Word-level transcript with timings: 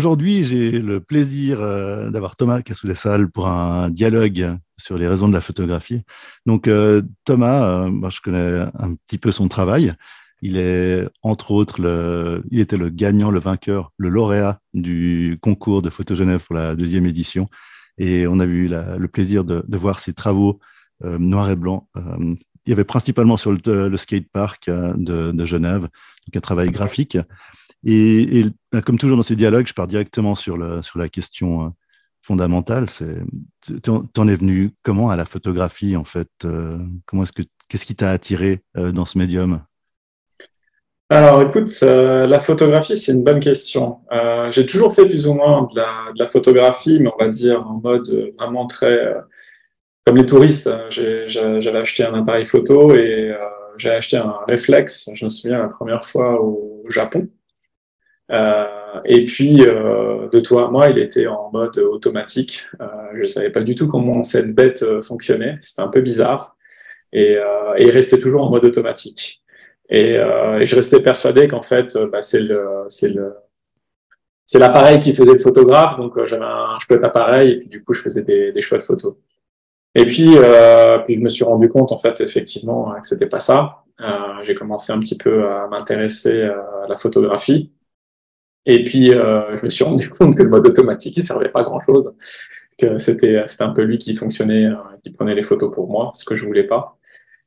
aujourd'hui, 0.00 0.44
j'ai 0.44 0.80
le 0.80 0.98
plaisir 0.98 1.60
euh, 1.60 2.08
d'avoir 2.08 2.34
Thomas 2.34 2.62
Cassou-Dessal 2.62 3.28
pour 3.28 3.48
un 3.48 3.90
dialogue 3.90 4.56
sur 4.78 4.96
les 4.96 5.06
raisons 5.06 5.28
de 5.28 5.34
la 5.34 5.42
photographie. 5.42 6.00
Donc, 6.46 6.68
euh, 6.68 7.02
Thomas, 7.26 7.86
moi, 7.90 8.08
je 8.08 8.22
connais 8.22 8.64
un 8.78 8.94
petit 8.94 9.18
peu 9.18 9.30
son 9.30 9.46
travail. 9.46 9.92
Il 10.40 10.56
est, 10.56 11.06
entre 11.20 11.50
autres, 11.50 11.82
le, 11.82 12.42
il 12.50 12.60
était 12.60 12.78
le 12.78 12.88
gagnant, 12.88 13.30
le 13.30 13.40
vainqueur, 13.40 13.92
le 13.98 14.08
lauréat 14.08 14.60
du 14.72 15.38
concours 15.42 15.82
de 15.82 15.90
Photo 15.90 16.14
Genève 16.14 16.46
pour 16.46 16.54
la 16.54 16.76
deuxième 16.76 17.04
édition. 17.04 17.50
Et 17.98 18.26
on 18.26 18.40
a 18.40 18.46
eu 18.46 18.68
le 18.68 19.06
plaisir 19.08 19.44
de, 19.44 19.62
voir 19.76 20.00
ses 20.00 20.14
travaux 20.14 20.60
euh, 21.04 21.18
noir 21.18 21.50
et 21.50 21.56
blanc. 21.56 21.88
Euh, 21.98 22.32
il 22.64 22.70
y 22.70 22.72
avait 22.72 22.84
principalement 22.84 23.36
sur 23.36 23.52
le, 23.52 23.88
le 23.88 23.96
skatepark 23.98 24.68
euh, 24.68 24.94
de, 24.96 25.32
de, 25.32 25.44
Genève, 25.44 25.82
donc 25.82 26.36
un 26.36 26.40
travail 26.40 26.70
graphique. 26.70 27.18
Et, 27.84 28.44
bah, 28.72 28.82
comme 28.82 28.98
toujours 28.98 29.16
dans 29.16 29.22
ces 29.22 29.36
dialogues, 29.36 29.66
je 29.66 29.74
pars 29.74 29.86
directement 29.86 30.34
sur, 30.34 30.56
la 30.56 31.08
question 31.08 31.74
fondamentale. 32.22 32.90
C'est, 32.90 33.16
t'en 33.82 34.28
es 34.28 34.34
venu 34.34 34.72
comment 34.82 35.10
à 35.10 35.16
la 35.16 35.24
photographie 35.24 35.96
en 35.96 36.04
fait 36.04 36.28
Comment 37.06 37.22
est-ce 37.22 37.32
que 37.32 37.42
qu'est-ce 37.68 37.86
qui 37.86 37.94
t'a 37.94 38.10
attiré 38.10 38.62
dans 38.74 39.06
ce 39.06 39.16
médium? 39.16 39.62
Alors, 41.12 41.42
écoute, 41.42 41.68
euh, 41.82 42.28
la 42.28 42.38
photographie, 42.38 42.96
c'est 42.96 43.10
une 43.10 43.24
bonne 43.24 43.40
question. 43.40 43.98
Euh, 44.12 44.52
j'ai 44.52 44.64
toujours 44.64 44.94
fait 44.94 45.06
plus 45.06 45.26
ou 45.26 45.34
moins 45.34 45.66
de 45.74 45.80
la, 46.16 46.26
photographie, 46.28 47.00
mais 47.00 47.10
on 47.12 47.24
va 47.24 47.28
dire 47.28 47.66
en 47.68 47.80
mode 47.82 48.08
euh, 48.10 48.30
vraiment 48.38 48.66
très 48.66 48.92
euh, 48.92 49.20
comme 50.06 50.18
les 50.18 50.26
touristes. 50.26 50.70
J'avais 50.90 51.78
acheté 51.78 52.04
un 52.04 52.14
appareil 52.14 52.46
photo 52.46 52.94
et 52.94 53.34
j'ai 53.76 53.90
acheté 53.90 54.18
un 54.18 54.36
réflexe. 54.46 55.10
Je 55.12 55.24
me 55.24 55.28
souviens 55.28 55.58
la 55.58 55.68
première 55.68 56.04
fois 56.04 56.40
au 56.40 56.84
Japon. 56.88 57.28
Et 58.30 59.24
puis, 59.24 59.58
de 59.58 60.40
toi 60.40 60.66
à 60.66 60.70
moi, 60.70 60.88
il 60.90 60.98
était 60.98 61.26
en 61.26 61.50
mode 61.52 61.78
automatique. 61.78 62.64
je 63.14 63.24
savais 63.24 63.50
pas 63.50 63.60
du 63.60 63.74
tout 63.74 63.88
comment 63.88 64.22
cette 64.24 64.54
bête 64.54 64.84
fonctionnait. 65.02 65.58
C'était 65.60 65.82
un 65.82 65.88
peu 65.88 66.00
bizarre. 66.00 66.56
Et, 67.12 67.32
et 67.76 67.84
il 67.84 67.90
restait 67.90 68.18
toujours 68.18 68.42
en 68.42 68.50
mode 68.50 68.64
automatique. 68.64 69.40
Et, 69.90 70.16
euh, 70.16 70.60
et 70.60 70.66
je 70.66 70.76
restais 70.76 71.00
persuadé 71.00 71.48
qu'en 71.48 71.62
fait, 71.62 71.96
euh, 71.96 72.08
bah, 72.08 72.22
c'est 72.22 72.40
le, 72.40 72.84
c'est 72.88 73.08
le, 73.08 73.34
c'est 74.46 74.60
l'appareil 74.60 75.00
qui 75.00 75.12
faisait 75.12 75.32
le 75.32 75.38
photographe. 75.38 75.96
Donc 75.96 76.16
euh, 76.16 76.26
j'avais 76.26 76.44
un 76.44 76.78
chouette 76.78 77.02
appareil 77.02 77.50
et 77.50 77.58
puis 77.58 77.68
du 77.68 77.82
coup 77.82 77.92
je 77.92 78.00
faisais 78.00 78.22
des, 78.22 78.52
des 78.52 78.60
chouettes 78.60 78.84
photos. 78.84 79.16
Et 79.96 80.06
puis, 80.06 80.36
euh, 80.36 80.98
puis 80.98 81.16
je 81.16 81.20
me 81.20 81.28
suis 81.28 81.44
rendu 81.44 81.68
compte 81.68 81.90
en 81.90 81.98
fait 81.98 82.20
effectivement 82.20 82.94
que 83.00 83.06
c'était 83.06 83.26
pas 83.26 83.40
ça. 83.40 83.82
Euh, 84.00 84.42
j'ai 84.44 84.54
commencé 84.54 84.92
un 84.92 85.00
petit 85.00 85.18
peu 85.18 85.44
à 85.44 85.66
m'intéresser 85.66 86.42
à 86.42 86.86
la 86.88 86.96
photographie. 86.96 87.72
Et 88.66 88.84
puis 88.84 89.12
euh, 89.12 89.56
je 89.56 89.64
me 89.64 89.70
suis 89.70 89.84
rendu 89.84 90.10
compte 90.18 90.36
que 90.36 90.42
le 90.42 90.48
mode 90.48 90.66
automatique 90.66 91.16
il 91.16 91.24
servait 91.24 91.48
pas 91.48 91.62
grand 91.62 91.80
chose, 91.80 92.12
que 92.78 92.98
c'était 92.98 93.44
c'était 93.46 93.64
un 93.64 93.70
peu 93.70 93.82
lui 93.82 93.98
qui 93.98 94.16
fonctionnait, 94.16 94.68
qui 95.04 95.10
prenait 95.10 95.34
les 95.34 95.42
photos 95.42 95.74
pour 95.74 95.88
moi, 95.88 96.10
ce 96.14 96.24
que 96.24 96.36
je 96.36 96.46
voulais 96.46 96.64
pas. 96.64 96.98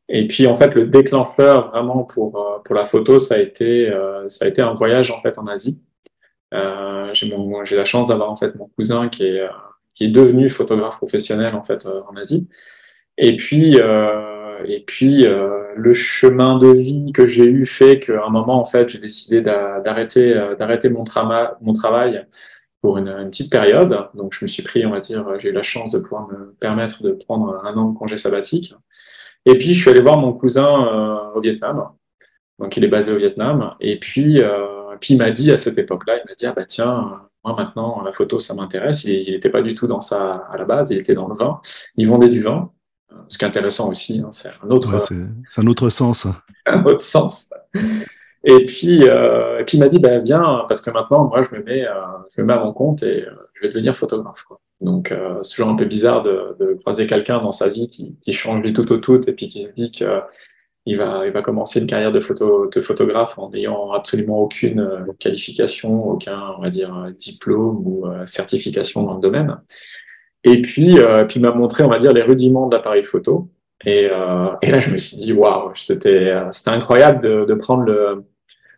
Et 0.09 0.27
puis 0.27 0.47
en 0.47 0.55
fait, 0.55 0.75
le 0.75 0.87
déclencheur 0.87 1.69
vraiment 1.69 2.03
pour 2.03 2.37
euh, 2.37 2.59
pour 2.63 2.75
la 2.75 2.85
photo, 2.85 3.19
ça 3.19 3.35
a 3.35 3.37
été 3.39 3.89
euh, 3.89 4.27
ça 4.29 4.45
a 4.45 4.47
été 4.47 4.61
un 4.61 4.73
voyage 4.73 5.11
en 5.11 5.21
fait 5.21 5.37
en 5.37 5.47
Asie. 5.47 5.81
Euh, 6.53 7.13
j'ai 7.13 7.33
j'ai 7.63 7.75
la 7.75 7.85
chance 7.85 8.09
d'avoir 8.09 8.29
en 8.29 8.35
fait 8.35 8.55
mon 8.55 8.67
cousin 8.67 9.09
qui 9.09 9.25
est 9.25 9.41
qui 9.93 10.05
est 10.05 10.09
devenu 10.09 10.49
photographe 10.49 10.97
professionnel 10.97 11.55
en 11.55 11.63
fait 11.63 11.85
en 11.85 12.15
Asie. 12.17 12.49
Et 13.17 13.37
puis 13.37 13.77
et 14.65 14.81
puis 14.81 15.25
le 15.75 15.93
chemin 15.93 16.57
de 16.57 16.67
vie 16.67 17.11
que 17.13 17.27
j'ai 17.27 17.45
eu 17.45 17.65
fait 17.65 17.99
qu'à 17.99 18.25
un 18.25 18.29
moment 18.29 18.59
en 18.59 18.65
fait 18.65 18.89
j'ai 18.89 18.99
décidé 18.99 19.41
d'arrêter 19.41 20.33
d'arrêter 20.57 20.89
mon, 20.89 21.03
travail 21.03 22.25
pour 22.81 22.97
une, 22.97 23.09
une, 23.09 23.29
petite 23.29 23.51
période. 23.51 24.09
Donc 24.13 24.33
je 24.33 24.45
me 24.45 24.49
suis 24.49 24.63
pris 24.63 24.85
on 24.85 24.91
va 24.91 24.99
dire 24.99 25.25
j'ai 25.39 25.49
eu 25.49 25.53
la 25.53 25.63
chance 25.63 25.91
de 25.91 25.99
pouvoir 25.99 26.27
me 26.27 26.53
permettre 26.59 27.03
de 27.03 27.11
prendre 27.11 27.61
un 27.63 27.75
an 27.75 27.89
de 27.89 27.97
congé 27.97 28.17
sabbatique. 28.17 28.73
Et 29.45 29.57
puis, 29.57 29.73
je 29.73 29.81
suis 29.81 29.89
allé 29.89 30.01
voir 30.01 30.17
mon 30.17 30.33
cousin 30.33 30.87
euh, 30.87 31.35
au 31.35 31.41
Vietnam. 31.41 31.89
Donc, 32.59 32.77
il 32.77 32.83
est 32.83 32.87
basé 32.87 33.11
au 33.11 33.17
Vietnam. 33.17 33.75
Et 33.79 33.99
puis, 33.99 34.41
euh, 34.41 34.95
puis 34.99 35.15
il 35.15 35.17
m'a 35.17 35.31
dit 35.31 35.51
à 35.51 35.57
cette 35.57 35.77
époque-là, 35.77 36.17
il 36.17 36.29
m'a 36.29 36.35
dit, 36.35 36.45
ah 36.45 36.53
bah 36.53 36.65
tiens, 36.65 37.21
moi 37.43 37.55
maintenant, 37.57 38.01
la 38.03 38.11
photo, 38.13 38.39
ça 38.39 38.53
m'intéresse. 38.53 39.03
Il 39.03 39.31
n'était 39.31 39.49
pas 39.49 39.61
du 39.61 39.75
tout 39.75 39.87
dans 39.87 40.01
ça 40.01 40.47
à 40.49 40.57
la 40.57 40.65
base, 40.65 40.91
il 40.91 40.97
était 40.99 41.15
dans 41.15 41.27
le 41.27 41.35
vin. 41.35 41.59
Il 41.97 42.07
vendait 42.07 42.29
du 42.29 42.39
vin. 42.39 42.71
Ce 43.29 43.37
qui 43.37 43.45
est 43.45 43.47
intéressant 43.47 43.89
aussi, 43.89 44.19
hein, 44.19 44.29
c'est 44.31 44.49
un 44.63 44.69
autre... 44.69 44.97
c'est 44.99 45.61
un 45.61 45.67
autre 45.67 45.89
sens. 45.89 46.27
un 46.65 46.83
autre 46.85 47.01
sens. 47.01 47.49
Et 48.43 48.65
puis, 48.65 49.07
euh, 49.07 49.59
et 49.59 49.63
puis 49.63 49.77
il 49.77 49.79
m'a 49.79 49.87
dit, 49.87 49.99
bah, 49.99 50.19
viens, 50.19 50.65
parce 50.67 50.81
que 50.81 50.89
maintenant, 50.89 51.25
moi, 51.25 51.41
je 51.41 51.55
me 51.55 51.63
mets, 51.63 51.87
euh, 51.87 51.93
je 52.35 52.41
me 52.41 52.47
mets 52.47 52.53
à 52.53 52.59
mon 52.59 52.73
compte 52.73 53.01
et 53.03 53.25
euh, 53.25 53.31
je 53.53 53.61
vais 53.61 53.69
devenir 53.69 53.95
photographe. 53.95 54.43
Quoi. 54.43 54.59
Donc, 54.81 55.11
euh, 55.11 55.41
c'est 55.43 55.51
toujours 55.51 55.69
un 55.69 55.77
peu 55.77 55.85
bizarre 55.85 56.21
de, 56.21 56.57
de 56.59 56.73
croiser 56.73 57.07
quelqu'un 57.07 57.39
dans 57.39 57.53
sa 57.53 57.69
vie 57.69 57.87
qui, 57.87 58.17
qui, 58.21 58.33
change 58.33 58.61
du 58.61 58.73
tout 58.73 58.91
au 58.91 58.97
tout 58.97 59.29
et 59.29 59.31
puis 59.31 59.47
qui 59.47 59.61
se 59.61 59.67
dit 59.69 59.91
qu'il 59.91 60.97
va, 60.97 61.25
il 61.25 61.31
va 61.31 61.41
commencer 61.41 61.79
une 61.79 61.87
carrière 61.87 62.11
de, 62.11 62.19
photo, 62.19 62.67
de 62.67 62.81
photographe 62.81 63.39
en 63.39 63.49
n'ayant 63.49 63.93
absolument 63.93 64.39
aucune 64.39 65.05
qualification, 65.19 66.09
aucun, 66.09 66.55
on 66.57 66.61
va 66.61 66.69
dire, 66.69 66.93
diplôme 67.17 67.87
ou 67.87 68.05
certification 68.25 69.03
dans 69.03 69.13
le 69.13 69.21
domaine. 69.21 69.57
Et 70.43 70.61
puis, 70.61 70.97
puis 71.27 71.39
il 71.39 71.41
m'a 71.41 71.51
montré, 71.51 71.83
on 71.83 71.89
va 71.89 71.99
dire, 71.99 72.11
les 72.13 72.21
rudiments 72.23 72.67
de 72.67 72.75
l'appareil 72.75 73.03
photo. 73.03 73.49
Et, 73.85 74.09
et, 74.61 74.71
là, 74.71 74.79
je 74.79 74.89
me 74.89 74.97
suis 74.97 75.17
dit, 75.17 75.33
waouh, 75.33 75.71
c'était, 75.75 76.33
c'était 76.51 76.69
incroyable 76.71 77.21
de, 77.21 77.45
de 77.45 77.53
prendre 77.53 77.83
le 77.83 78.23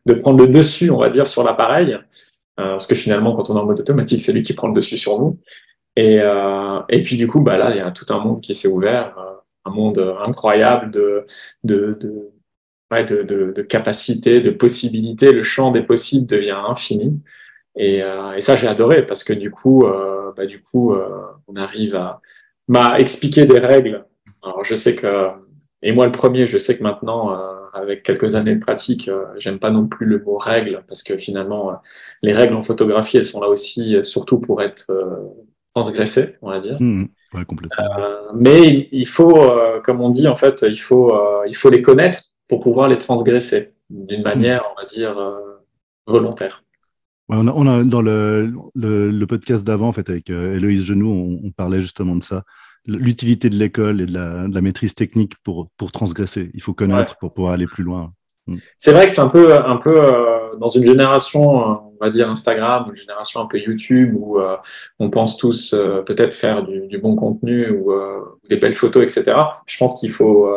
de 0.06 0.14
prendre 0.14 0.40
le 0.40 0.48
dessus, 0.48 0.90
on 0.92 0.98
va 0.98 1.10
dire, 1.10 1.28
sur 1.28 1.44
l'appareil, 1.44 1.94
euh, 1.94 2.00
parce 2.56 2.88
que 2.88 2.96
finalement, 2.96 3.34
quand 3.34 3.50
on 3.50 3.58
est 3.58 3.60
en 3.60 3.66
mode 3.66 3.80
automatique, 3.80 4.22
c'est 4.22 4.34
lui 4.34 4.44
qui 4.44 4.54
prend 4.54 4.68
le 4.68 4.74
dessus 4.74 4.98
sur 4.98 5.20
nous. 5.20 5.40
Et, 5.96 6.20
euh, 6.22 6.82
et 6.90 7.02
puis 7.02 7.18
du 7.18 7.28
coup, 7.28 7.42
bah 7.42 7.58
là, 7.58 7.72
il 7.72 7.78
y 7.78 7.80
a 7.80 7.92
tout 7.92 8.06
un 8.14 8.20
monde 8.20 8.42
qui 8.42 8.54
s'est 8.54 8.68
ouvert, 8.68 9.18
euh, 9.18 9.36
un 9.66 9.72
monde 9.72 10.16
incroyable 10.26 10.92
de 10.92 11.26
de 11.64 11.98
de, 12.00 12.32
ouais, 12.92 13.04
de, 13.06 13.24
de, 13.24 13.52
de 13.54 13.62
capacités, 13.62 14.42
de 14.42 14.52
possibilités. 14.52 15.32
Le 15.32 15.44
champ 15.44 15.72
des 15.72 15.82
possibles 15.82 16.28
devient 16.28 16.58
infini. 16.68 17.22
Et, 17.78 18.02
euh, 18.02 18.34
et 18.34 18.42
ça, 18.42 18.56
j'ai 18.56 18.68
adoré 18.68 19.06
parce 19.06 19.24
que 19.24 19.34
du 19.34 19.52
coup, 19.52 19.86
euh, 19.86 20.32
bah, 20.36 20.46
du 20.46 20.62
coup, 20.62 20.94
euh, 20.94 21.08
on 21.48 21.56
arrive 21.56 21.96
à 21.96 22.22
m'a 22.68 22.98
expliqué 22.98 23.46
des 23.46 23.60
règles. 23.60 24.06
Alors, 24.44 24.64
je 24.64 24.76
sais 24.76 24.96
que 24.96 25.30
et 25.82 25.92
moi, 25.92 26.06
le 26.06 26.12
premier, 26.12 26.48
je 26.48 26.58
sais 26.58 26.78
que 26.78 26.84
maintenant 26.84 27.36
avec 27.76 28.04
quelques 28.04 28.36
années 28.36 28.56
de 28.56 28.60
pratique, 28.60 29.08
euh, 29.10 29.26
j'aime 29.38 29.60
pas 29.60 29.70
non 29.70 29.88
plus 29.88 30.06
le 30.06 30.20
mot 30.20 30.38
règle 30.38 30.84
parce 30.88 31.04
que 31.04 31.18
finalement, 31.18 31.72
euh, 31.72 31.76
les 32.22 32.34
règles 32.34 32.56
en 32.56 32.62
photographie, 32.62 33.18
elles 33.18 33.26
sont 33.26 33.42
là 33.42 33.50
aussi 33.50 33.96
euh, 33.96 34.04
surtout 34.04 34.40
pour 34.40 34.62
être 34.62 34.92
transgressées, 35.74 36.38
on 36.42 36.50
va 36.50 36.62
dire. 36.62 36.78
Mmh, 36.80 37.08
ouais, 37.34 37.46
complètement. 37.46 37.84
mais 38.34 38.88
il 38.92 39.08
faut, 39.08 39.52
comme 39.84 40.00
on 40.02 40.10
dit 40.10 40.28
en 40.28 40.36
fait, 40.36 40.64
il 40.68 40.80
faut, 40.80 41.14
il 41.48 41.56
faut 41.56 41.70
les 41.70 41.82
connaître 41.82 42.24
pour 42.48 42.62
pouvoir 42.62 42.88
les 42.88 42.98
transgresser 42.98 43.74
d'une 43.90 44.22
mmh. 44.22 44.24
manière, 44.24 44.64
on 44.72 44.82
va 44.82 44.88
dire, 44.88 45.16
volontaire. 46.08 46.64
On, 47.30 47.48
a, 47.48 47.52
on, 47.52 47.68
a, 47.68 47.84
dans 47.84 48.02
le, 48.02 48.54
le, 48.76 49.12
le 49.12 49.28
podcast 49.28 49.64
d'avant, 49.64 49.88
en 49.88 49.94
fait, 49.94 50.10
avec 50.10 50.30
Héloïse 50.30 50.84
Genoux, 50.84 51.10
on, 51.10 51.48
on, 51.48 51.52
parlait 51.52 51.82
justement 51.82 52.16
de 52.16 52.24
ça 52.24 52.44
l'utilité 52.88 53.50
de 53.50 53.56
l'école 53.56 54.02
et 54.02 54.06
de 54.06 54.14
la, 54.14 54.48
de 54.48 54.54
la, 54.54 54.62
maîtrise 54.62 54.94
technique 54.94 55.34
pour, 55.44 55.70
pour 55.76 55.92
transgresser. 55.92 56.52
Il 56.54 56.62
faut 56.62 56.74
connaître 56.74 57.18
pour 57.18 57.34
pouvoir 57.34 57.54
aller 57.54 57.66
plus 57.66 57.84
loin. 57.84 58.14
Mm. 58.46 58.58
C'est 58.78 58.92
vrai 58.92 59.08
que 59.08 59.12
c'est 59.12 59.22
un 59.22 59.30
peu, 59.30 59.58
un 59.58 59.78
peu 59.78 60.04
euh, 60.04 60.46
dans 60.58 60.68
une 60.68 60.86
génération, 60.86 61.60
euh, 61.60 61.76
on 62.00 62.04
va 62.04 62.10
dire 62.10 62.30
Instagram, 62.30 62.86
une 62.90 62.96
génération 62.96 63.42
un 63.42 63.46
peu 63.46 63.58
YouTube 63.58 64.16
où 64.18 64.40
euh, 64.40 64.58
on 65.00 65.10
pense 65.10 65.38
tous 65.38 65.74
euh, 65.74 66.02
peut-être 66.02 66.34
faire 66.34 66.64
du, 66.64 66.88
du, 66.88 66.98
bon 66.98 67.16
contenu 67.16 67.70
ou 67.70 67.94
des 68.50 68.58
belles 68.58 68.74
photos, 68.74 69.04
etc. 69.04 69.38
Je 69.66 69.78
pense 69.78 70.00
qu'il 70.00 70.12
faut 70.12 70.50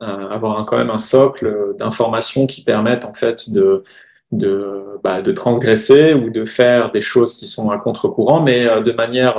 avoir 0.00 0.58
un, 0.58 0.64
quand 0.64 0.78
même 0.78 0.90
un 0.90 0.98
socle 0.98 1.74
d'informations 1.78 2.46
qui 2.46 2.64
permettent 2.64 3.04
en 3.04 3.14
fait 3.14 3.50
de 3.50 3.84
de, 4.32 4.98
bah, 5.02 5.22
de 5.22 5.32
transgresser 5.32 6.14
ou 6.14 6.30
de 6.30 6.44
faire 6.44 6.90
des 6.90 7.00
choses 7.00 7.34
qui 7.34 7.46
sont 7.46 7.70
à 7.70 7.78
contre-courant, 7.78 8.42
mais 8.42 8.64
de 8.82 8.92
manière 8.92 9.36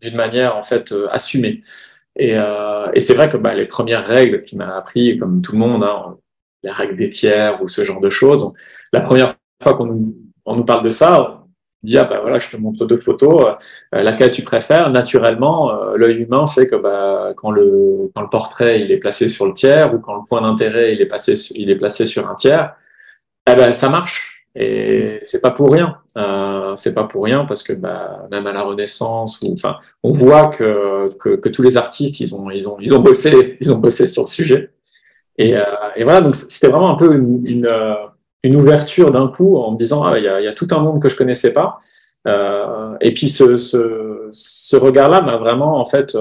d'une 0.00 0.16
manière 0.16 0.56
en 0.56 0.62
fait 0.62 0.92
euh, 0.92 1.08
assumée. 1.10 1.62
Et, 2.16 2.34
euh, 2.36 2.90
et 2.94 3.00
c'est 3.00 3.14
vrai 3.14 3.28
que 3.28 3.36
bah, 3.36 3.54
les 3.54 3.66
premières 3.66 4.06
règles 4.06 4.42
qu'il 4.42 4.58
m'a 4.58 4.76
appris, 4.76 5.18
comme 5.18 5.40
tout 5.40 5.52
le 5.52 5.58
monde, 5.58 5.84
hein, 5.84 6.16
les 6.62 6.70
règles 6.70 6.96
des 6.96 7.10
tiers 7.10 7.62
ou 7.62 7.68
ce 7.68 7.84
genre 7.84 8.00
de 8.00 8.10
choses, 8.10 8.52
la 8.92 9.00
première 9.00 9.36
fois 9.62 9.74
qu'on 9.74 9.86
nous, 9.86 10.16
nous 10.46 10.64
parle 10.64 10.84
de 10.84 10.90
ça, 10.90 11.42
on 11.42 11.86
dit 11.86 11.96
ah 11.96 12.04
bah 12.04 12.18
voilà 12.20 12.40
je 12.40 12.50
te 12.50 12.56
montre 12.56 12.86
deux 12.86 12.98
photos, 12.98 13.54
euh, 13.94 14.02
laquelle 14.02 14.32
tu 14.32 14.42
préfères. 14.42 14.90
Naturellement, 14.90 15.70
euh, 15.72 15.96
l'œil 15.96 16.22
humain 16.22 16.46
fait 16.46 16.66
que 16.66 16.74
bah, 16.74 17.32
quand 17.36 17.52
le 17.52 18.10
quand 18.14 18.22
le 18.22 18.28
portrait 18.28 18.80
il 18.80 18.90
est 18.90 18.98
placé 18.98 19.28
sur 19.28 19.46
le 19.46 19.52
tiers 19.52 19.94
ou 19.94 20.00
quand 20.00 20.16
le 20.16 20.22
point 20.28 20.40
d'intérêt 20.42 20.94
il 20.94 21.00
est 21.00 21.52
il 21.54 21.70
est 21.70 21.76
placé 21.76 22.06
sur 22.06 22.28
un 22.28 22.34
tiers, 22.34 22.74
eh 23.52 23.56
ben 23.56 23.72
ça 23.72 23.88
marche 23.88 24.38
et 24.54 25.20
c'est 25.24 25.40
pas 25.40 25.52
pour 25.52 25.72
rien. 25.72 25.98
Euh, 26.16 26.74
c'est 26.74 26.94
pas 26.94 27.04
pour 27.04 27.24
rien 27.24 27.44
parce 27.44 27.62
que 27.62 27.72
bah, 27.72 28.26
même 28.30 28.46
à 28.46 28.52
la 28.52 28.62
Renaissance, 28.62 29.44
enfin, 29.52 29.76
on 30.02 30.12
voit 30.12 30.48
que, 30.48 31.10
que, 31.20 31.36
que, 31.36 31.48
tous 31.48 31.62
les 31.62 31.76
artistes 31.76 32.18
ils 32.20 32.34
ont 32.34 32.50
ils 32.50 32.68
ont 32.68 32.76
ils 32.80 32.92
ont 32.92 32.98
bossé 32.98 33.56
ils 33.60 33.72
ont 33.72 33.78
bossé 33.78 34.06
sur 34.06 34.24
le 34.24 34.28
sujet. 34.28 34.70
Et, 35.36 35.56
euh, 35.56 35.62
et 35.94 36.02
voilà 36.02 36.20
donc 36.20 36.34
c'était 36.34 36.66
vraiment 36.66 36.90
un 36.90 36.96
peu 36.96 37.14
une, 37.14 37.46
une, 37.46 37.66
euh, 37.66 37.94
une 38.42 38.56
ouverture 38.56 39.12
d'un 39.12 39.28
coup 39.28 39.56
en 39.56 39.72
me 39.72 39.78
disant 39.78 40.02
ah 40.02 40.18
il 40.18 40.24
y 40.24 40.28
a, 40.28 40.40
y 40.40 40.48
a, 40.48 40.52
tout 40.52 40.66
un 40.72 40.80
monde 40.80 41.00
que 41.00 41.08
je 41.08 41.16
connaissais 41.16 41.52
pas. 41.52 41.78
Euh, 42.26 42.96
et 43.00 43.14
puis 43.14 43.28
ce, 43.28 43.56
ce, 43.56 44.28
ce 44.32 44.76
regard-là 44.76 45.20
m'a 45.20 45.36
vraiment 45.36 45.78
en 45.78 45.84
fait 45.84 46.16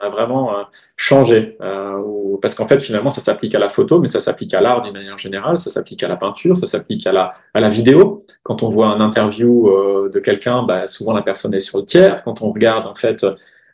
m'a 0.00 0.08
vraiment 0.08 0.52
euh, 0.52 0.62
changé 0.96 1.56
euh, 1.60 2.36
parce 2.40 2.54
qu'en 2.54 2.68
fait 2.68 2.80
finalement 2.80 3.10
ça 3.10 3.20
s'applique 3.20 3.54
à 3.54 3.58
la 3.58 3.70
photo, 3.70 4.00
mais 4.00 4.08
ça 4.08 4.20
s'applique 4.20 4.54
à 4.54 4.60
l'art 4.60 4.82
d'une 4.82 4.92
manière 4.92 5.18
générale, 5.18 5.58
ça 5.58 5.70
s'applique 5.70 6.02
à 6.02 6.08
la 6.08 6.16
peinture, 6.16 6.56
ça 6.56 6.66
s'applique 6.66 7.06
à 7.06 7.12
la 7.12 7.32
à 7.54 7.60
la 7.60 7.68
vidéo. 7.68 8.24
Quand 8.42 8.62
on 8.62 8.70
voit 8.70 8.88
un 8.88 9.00
interview 9.00 9.68
euh, 9.68 10.10
de 10.12 10.18
quelqu'un, 10.20 10.62
bah, 10.62 10.86
souvent 10.86 11.12
la 11.12 11.22
personne 11.22 11.54
est 11.54 11.60
sur 11.60 11.78
le 11.78 11.84
tiers. 11.84 12.22
Quand 12.24 12.42
on 12.42 12.50
regarde 12.50 12.86
en 12.86 12.94
fait 12.94 13.26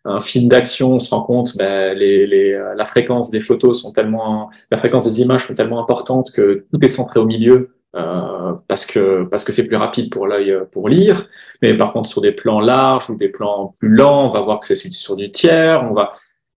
un 0.04 0.20
film 0.20 0.48
d'action, 0.48 0.92
on 0.92 0.98
se 0.98 1.14
rend 1.14 1.22
compte 1.22 1.56
bah, 1.56 1.94
les, 1.94 2.26
les, 2.26 2.52
la 2.76 2.84
fréquence 2.84 3.30
des 3.30 3.40
photos 3.40 3.80
sont 3.80 3.92
tellement, 3.92 4.50
la 4.70 4.76
fréquence 4.76 5.06
des 5.06 5.22
images 5.22 5.46
sont 5.46 5.54
tellement 5.54 5.80
importante 5.80 6.30
que 6.32 6.64
tout 6.70 6.84
est 6.84 6.88
centré 6.88 7.20
au 7.20 7.24
milieu 7.26 7.70
euh, 7.96 8.52
parce 8.66 8.86
que 8.86 9.24
parce 9.24 9.44
que 9.44 9.52
c'est 9.52 9.66
plus 9.66 9.76
rapide 9.76 10.10
pour 10.10 10.26
l'œil 10.26 10.50
euh, 10.50 10.64
pour 10.64 10.88
lire. 10.88 11.28
Mais 11.62 11.74
par 11.74 11.92
contre, 11.92 12.08
sur 12.08 12.20
des 12.20 12.32
plans 12.32 12.60
larges 12.60 13.08
ou 13.10 13.16
des 13.16 13.28
plans 13.28 13.72
plus 13.78 13.88
lents, 13.88 14.26
on 14.26 14.30
va 14.30 14.40
voir 14.40 14.58
que 14.58 14.66
c'est 14.66 14.74
sur 14.74 15.16
du 15.16 15.30
tiers. 15.30 15.86
On 15.88 15.94
va 15.94 16.10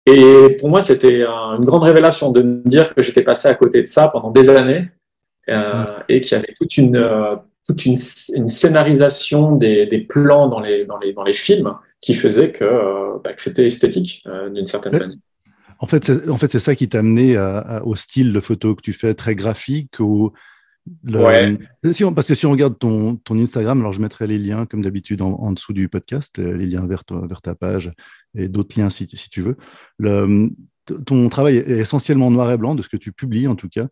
et 0.06 0.56
pour 0.60 0.68
moi, 0.68 0.82
c'était 0.82 1.22
une 1.22 1.64
grande 1.64 1.82
révélation 1.82 2.30
de 2.30 2.42
me 2.42 2.68
dire 2.68 2.94
que 2.94 3.02
j'étais 3.02 3.22
passé 3.22 3.48
à 3.48 3.54
côté 3.54 3.80
de 3.80 3.86
ça 3.86 4.08
pendant 4.08 4.30
des 4.30 4.50
années 4.50 4.90
euh, 5.48 5.84
et 6.08 6.20
qu'il 6.20 6.32
y 6.32 6.34
avait 6.34 6.54
toute 6.60 6.76
une 6.76 6.96
euh, 6.96 7.36
toute 7.66 7.86
une, 7.86 7.96
une 8.34 8.48
scénarisation 8.50 9.56
des, 9.56 9.86
des, 9.86 10.00
plans 10.00 10.48
dans 10.48 10.60
les 10.60 10.84
dans 10.84 10.98
les 10.98 11.14
dans 11.14 11.22
les 11.22 11.32
films 11.32 11.74
qui 12.02 12.12
faisait 12.12 12.52
que, 12.52 13.18
bah, 13.24 13.32
que 13.32 13.40
c'était 13.40 13.64
esthétique 13.64 14.26
d'une 14.52 14.64
certaine 14.64 14.92
manière. 14.92 15.18
En 15.78 15.86
fait, 15.86 16.12
en 16.28 16.36
fait, 16.36 16.52
c'est 16.52 16.60
ça 16.60 16.74
qui 16.74 16.88
t'a 16.88 16.98
amené 16.98 17.38
au 17.84 17.94
style 17.94 18.32
de 18.34 18.40
photo 18.40 18.74
que 18.74 18.82
tu 18.82 18.92
fais, 18.92 19.14
très 19.14 19.34
graphique, 19.34 19.98
ou 20.86 22.10
parce 22.14 22.26
que 22.26 22.34
si 22.34 22.46
on 22.46 22.50
regarde 22.50 22.78
ton, 22.78 23.16
ton, 23.16 23.38
Instagram, 23.38 23.80
alors 23.80 23.92
je 23.92 24.00
mettrai 24.00 24.26
les 24.26 24.38
liens 24.38 24.66
comme 24.66 24.82
d'habitude 24.82 25.22
en, 25.22 25.52
dessous 25.52 25.72
du 25.72 25.88
podcast, 25.88 26.38
euh, 26.38 26.56
les 26.56 26.66
liens 26.66 26.86
vers, 26.86 27.02
vers 27.10 27.40
ta 27.40 27.54
page 27.54 27.92
et 28.34 28.48
d'autres 28.48 28.78
liens 28.78 28.90
si, 28.90 29.08
si, 29.12 29.30
tu 29.30 29.40
veux. 29.40 29.56
Le, 29.98 30.50
ton 31.06 31.28
travail 31.28 31.56
est 31.56 31.78
essentiellement 31.78 32.30
noir 32.30 32.50
et 32.52 32.58
blanc, 32.58 32.74
de 32.74 32.82
ce 32.82 32.88
que 32.88 32.96
tu 32.96 33.12
publies 33.12 33.48
en 33.48 33.54
tout 33.54 33.68
cas, 33.68 33.86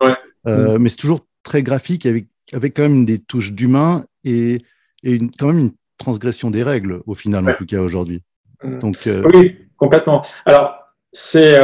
euh, 0.47 0.79
mm. 0.79 0.83
mais 0.83 0.89
c'est 0.91 0.97
toujours 0.97 1.27
très 1.43 1.63
graphique 1.63 2.05
avec, 2.05 2.29
avec 2.53 2.77
quand 2.77 2.83
même 2.83 3.05
des 3.05 3.19
touches 3.19 3.53
d'humain 3.53 4.05
et, 4.25 4.63
et 5.03 5.15
une, 5.15 5.31
quand 5.31 5.49
même 5.49 5.59
une 5.59 5.73
transgression 5.97 6.51
des 6.51 6.63
règles 6.63 7.01
au 7.07 7.15
final 7.15 7.49
en 7.49 7.55
tout 7.55 7.67
cas 7.67 7.81
aujourd'hui. 7.81 8.23
Mm. 8.63 8.79
Donc 8.81 9.07
euh, 9.07 9.23
Oui, 9.33 9.57
complètement. 9.77 10.21
Alors, 10.45 10.75
c'est 11.11 11.59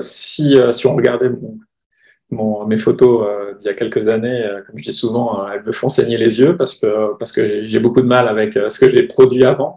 si, 0.00 0.56
si 0.72 0.86
on 0.86 0.96
regardait 0.96 1.30
mon, 1.30 1.58
mes 2.30 2.76
photos 2.76 3.26
euh, 3.26 3.54
d'il 3.54 3.66
y 3.66 3.68
a 3.68 3.74
quelques 3.74 4.08
années, 4.08 4.44
euh, 4.44 4.60
comme 4.66 4.78
je 4.78 4.84
dis 4.90 4.92
souvent, 4.92 5.40
euh, 5.40 5.52
elles 5.54 5.64
me 5.64 5.72
font 5.72 5.88
saigner 5.88 6.18
les 6.18 6.40
yeux 6.40 6.56
parce 6.56 6.74
que 6.74 7.16
parce 7.18 7.32
que 7.32 7.66
j'ai 7.66 7.78
beaucoup 7.78 8.02
de 8.02 8.06
mal 8.06 8.28
avec 8.28 8.54
ce 8.54 8.78
que 8.78 8.90
j'ai 8.90 9.04
produit 9.04 9.44
avant. 9.44 9.76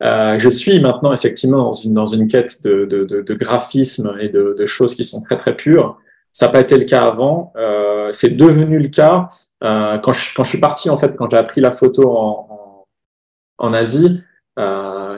je 0.00 0.50
suis 0.50 0.80
maintenant 0.80 1.12
effectivement 1.12 1.58
dans 1.64 1.72
une 1.72 1.94
dans 1.94 2.06
une 2.06 2.26
quête 2.26 2.62
de, 2.62 2.84
de, 2.84 3.04
de, 3.04 3.22
de 3.22 3.34
graphisme 3.34 4.16
et 4.20 4.28
de, 4.28 4.54
de, 4.58 4.66
choses 4.66 4.94
qui 4.94 5.04
sont 5.04 5.20
très 5.22 5.36
très 5.36 5.56
pures. 5.56 5.98
Ça 6.32 6.46
n'a 6.46 6.52
pas 6.52 6.60
été 6.60 6.78
le 6.78 6.84
cas 6.84 7.04
avant. 7.04 7.52
c'est 8.12 8.36
devenu 8.36 8.78
le 8.78 8.88
cas 8.88 9.28
quand 9.60 10.12
je 10.12 10.34
quand 10.34 10.44
je 10.44 10.48
suis 10.48 10.60
parti 10.60 10.90
en 10.90 10.98
fait 10.98 11.16
quand 11.16 11.28
j'ai 11.30 11.36
appris 11.38 11.60
la 11.60 11.72
photo 11.72 12.16
en 12.16 12.86
en, 13.58 13.66
en 13.66 13.72
Asie. 13.72 14.22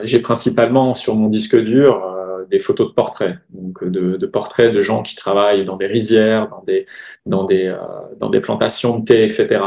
j'ai 0.03 0.19
principalement 0.19 0.93
sur 0.93 1.15
mon 1.15 1.27
disque 1.27 1.57
dur 1.63 2.12
des 2.49 2.59
photos 2.59 2.89
de 2.89 2.93
portraits, 2.93 3.37
donc 3.49 3.83
de, 3.83 4.17
de, 4.17 4.25
portraits 4.25 4.73
de 4.73 4.81
gens 4.81 5.01
qui 5.01 5.15
travaillent 5.15 5.65
dans 5.65 5.77
des 5.77 5.87
rizières, 5.87 6.49
dans 6.49 6.63
des, 6.63 6.85
dans 7.25 7.43
des, 7.43 7.67
euh, 7.67 7.77
dans 8.17 8.29
des 8.29 8.41
plantations 8.41 8.99
de 8.99 9.05
thé, 9.05 9.23
etc. 9.23 9.61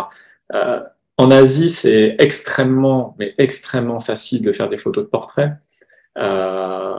Euh, 0.55 0.81
en 1.19 1.31
Asie, 1.31 1.71
c'est 1.71 2.17
extrêmement, 2.19 3.17
mais 3.19 3.35
extrêmement 3.39 4.01
facile 4.01 4.43
de 4.43 4.53
faire 4.53 4.69
des 4.69 4.77
photos 4.77 5.05
de 5.05 5.09
portraits. 5.09 5.53
Euh, 6.19 6.97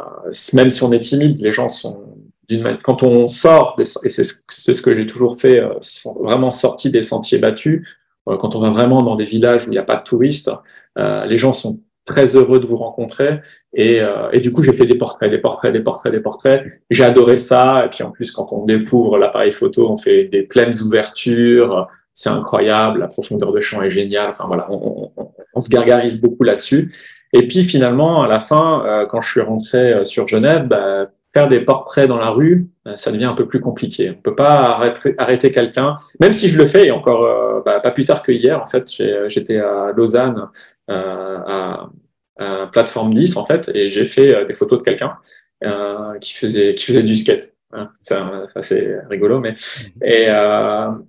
même 0.53 0.69
si 0.69 0.83
on 0.83 0.91
est 0.91 0.99
timide, 0.99 1.39
les 1.39 1.51
gens 1.51 1.69
sont 1.69 2.15
d'une 2.49 2.77
quand 2.83 3.03
on 3.03 3.27
sort, 3.27 3.77
et 3.79 4.09
c'est 4.09 4.23
ce 4.23 4.81
que 4.81 4.95
j'ai 4.95 5.05
toujours 5.05 5.37
fait, 5.39 5.59
euh, 5.59 5.73
vraiment 6.21 6.51
sorti 6.51 6.91
des 6.91 7.03
sentiers 7.03 7.39
battus, 7.39 7.87
euh, 8.29 8.37
quand 8.37 8.55
on 8.55 8.59
va 8.59 8.69
vraiment 8.69 9.03
dans 9.03 9.15
des 9.15 9.25
villages 9.25 9.65
où 9.65 9.69
il 9.69 9.73
n'y 9.73 9.77
a 9.77 9.83
pas 9.83 9.97
de 9.97 10.03
touristes, 10.03 10.51
les 10.95 11.37
gens 11.37 11.53
sont 11.53 11.79
très 12.07 12.35
heureux 12.35 12.59
de 12.59 12.65
vous 12.65 12.77
rencontrer. 12.77 13.41
Et, 13.73 14.01
euh, 14.01 14.31
et 14.31 14.39
du 14.39 14.51
coup, 14.51 14.63
j'ai 14.63 14.73
fait 14.73 14.87
des 14.87 14.95
portraits, 14.95 15.29
des 15.29 15.37
portraits, 15.37 15.71
des 15.71 15.81
portraits, 15.81 16.11
des 16.11 16.21
portraits. 16.21 16.65
J'ai 16.89 17.03
adoré 17.03 17.37
ça. 17.37 17.85
Et 17.85 17.89
puis 17.89 18.03
en 18.03 18.09
plus, 18.09 18.31
quand 18.31 18.47
on 18.51 18.65
découvre 18.65 19.19
l'appareil 19.19 19.51
photo, 19.51 19.89
on 19.91 19.97
fait 19.97 20.23
des 20.23 20.41
pleines 20.41 20.81
ouvertures. 20.81 21.87
C'est 22.13 22.29
incroyable. 22.29 22.99
La 22.99 23.07
profondeur 23.07 23.51
de 23.51 23.59
champ 23.59 23.83
est 23.83 23.91
géniale. 23.91 24.29
Enfin 24.29 24.45
voilà, 24.47 24.67
on, 24.71 25.11
se 25.59 25.69
gargarise 25.69 26.19
beaucoup 26.19 26.43
là-dessus. 26.43 26.91
Et 27.33 27.47
puis 27.47 27.63
finalement, 27.63 28.23
à 28.23 28.27
la 28.27 28.39
fin, 28.39 28.85
euh, 28.85 29.05
quand 29.05 29.21
je 29.21 29.29
suis 29.29 29.41
rentré 29.41 29.93
euh, 29.93 30.05
sur 30.05 30.27
Genève, 30.27 30.67
bah, 30.67 31.07
faire 31.37 31.49
des 31.49 31.61
portraits 31.61 32.07
dans 32.07 32.17
la 32.17 32.29
rue, 32.29 32.67
ça 32.95 33.11
devient 33.11 33.25
un 33.25 33.33
peu 33.33 33.47
plus 33.47 33.59
compliqué. 33.59 34.13
On 34.17 34.21
peut 34.21 34.35
pas 34.35 34.55
arrêter, 34.55 35.13
arrêter 35.17 35.51
quelqu'un, 35.51 35.97
même 36.19 36.33
si 36.33 36.47
je 36.47 36.57
le 36.57 36.67
fais. 36.67 36.87
Et 36.87 36.91
encore, 36.91 37.63
bah, 37.63 37.79
pas 37.79 37.91
plus 37.91 38.05
tard 38.05 38.21
que 38.23 38.31
hier, 38.31 38.61
en 38.61 38.65
fait, 38.65 38.89
j'étais 39.27 39.57
à 39.57 39.91
Lausanne 39.95 40.49
euh, 40.89 41.37
à, 41.45 41.89
à, 42.39 42.67
plateforme 42.67 43.13
10 43.13 43.35
en 43.35 43.45
fait, 43.45 43.69
et 43.73 43.89
j'ai 43.89 44.05
fait 44.05 44.33
euh, 44.33 44.45
des 44.45 44.53
photos 44.53 44.79
de 44.79 44.83
quelqu'un 44.83 45.17
euh, 45.65 46.17
qui 46.19 46.33
faisait 46.33 46.75
qui 46.75 46.85
faisait 46.85 47.03
du 47.03 47.15
skate. 47.15 47.53
Ça, 48.03 48.45
ça 48.53 48.61
c'est 48.61 48.97
rigolo, 49.09 49.41
mais 49.41 49.51
mhm. 49.51 50.03
et 50.03 50.27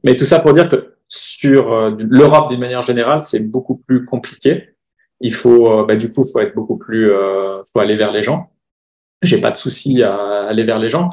mais 0.02 0.16
tout 0.16 0.24
ça 0.24 0.40
pour 0.40 0.52
dire 0.52 0.68
que 0.68 0.94
sur 1.06 1.90
l'Europe 1.90 2.50
d'une 2.50 2.58
manière 2.58 2.82
générale, 2.82 3.22
c'est 3.22 3.48
beaucoup 3.48 3.76
plus 3.76 4.04
compliqué. 4.04 4.70
Il 5.20 5.32
faut, 5.32 5.84
bah, 5.84 5.96
du 5.96 6.10
coup, 6.10 6.24
faut 6.24 6.40
être 6.40 6.54
beaucoup 6.54 6.76
plus, 6.76 7.10
euh, 7.10 7.62
faut 7.72 7.78
aller 7.78 7.96
vers 7.96 8.12
les 8.12 8.22
gens. 8.22 8.50
J'ai 9.22 9.40
pas 9.40 9.50
de 9.50 9.56
souci 9.56 10.02
à 10.02 10.46
aller 10.46 10.64
vers 10.64 10.78
les 10.78 10.88
gens, 10.88 11.08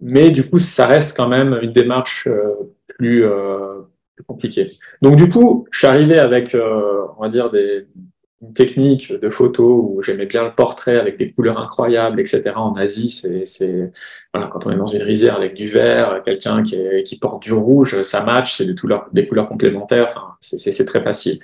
mais 0.00 0.30
du 0.30 0.48
coup, 0.48 0.58
ça 0.58 0.86
reste 0.86 1.16
quand 1.16 1.28
même 1.28 1.58
une 1.62 1.72
démarche 1.72 2.26
euh, 2.26 2.54
plus, 2.88 3.24
euh, 3.24 3.80
plus 4.14 4.24
compliquée. 4.24 4.68
Donc, 5.02 5.16
du 5.16 5.28
coup, 5.28 5.66
je 5.70 5.78
suis 5.78 5.86
arrivé 5.86 6.18
avec, 6.18 6.54
on 6.54 7.22
va 7.22 7.28
dire, 7.28 7.50
des, 7.50 7.86
une 8.42 8.54
technique 8.54 9.12
de 9.12 9.28
photo 9.28 9.92
où 9.92 10.02
j'aimais 10.02 10.24
bien 10.24 10.44
le 10.44 10.54
portrait 10.54 10.98
avec 10.98 11.18
des 11.18 11.30
couleurs 11.30 11.60
incroyables, 11.60 12.20
etc. 12.20 12.52
En 12.56 12.74
Asie, 12.74 13.10
c'est, 13.10 13.92
voilà, 14.32 14.48
quand 14.48 14.66
on 14.66 14.70
est 14.70 14.76
dans 14.76 14.86
une 14.86 15.02
rizière 15.02 15.36
avec 15.36 15.54
du 15.54 15.66
vert, 15.66 16.22
quelqu'un 16.24 16.62
qui, 16.62 16.78
qui 17.04 17.18
porte 17.18 17.42
du 17.42 17.52
rouge, 17.52 18.00
ça 18.00 18.22
match, 18.22 18.56
c'est 18.56 18.64
des 18.64 18.74
couleurs, 18.74 19.08
des 19.12 19.26
couleurs 19.28 19.46
complémentaires. 19.46 20.06
Enfin, 20.08 20.36
c'est, 20.40 20.58
c'est, 20.58 20.84
très 20.86 21.02
facile. 21.02 21.38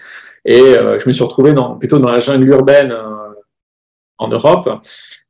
Et 0.46 0.60
euh, 0.60 0.98
je 0.98 1.06
me 1.06 1.12
suis 1.12 1.22
retrouvé 1.22 1.52
dans, 1.52 1.76
plutôt 1.76 1.98
dans 1.98 2.10
la 2.10 2.20
jungle 2.20 2.48
urbaine 2.48 2.92
euh, 2.92 3.25
en 4.18 4.28
Europe, 4.28 4.68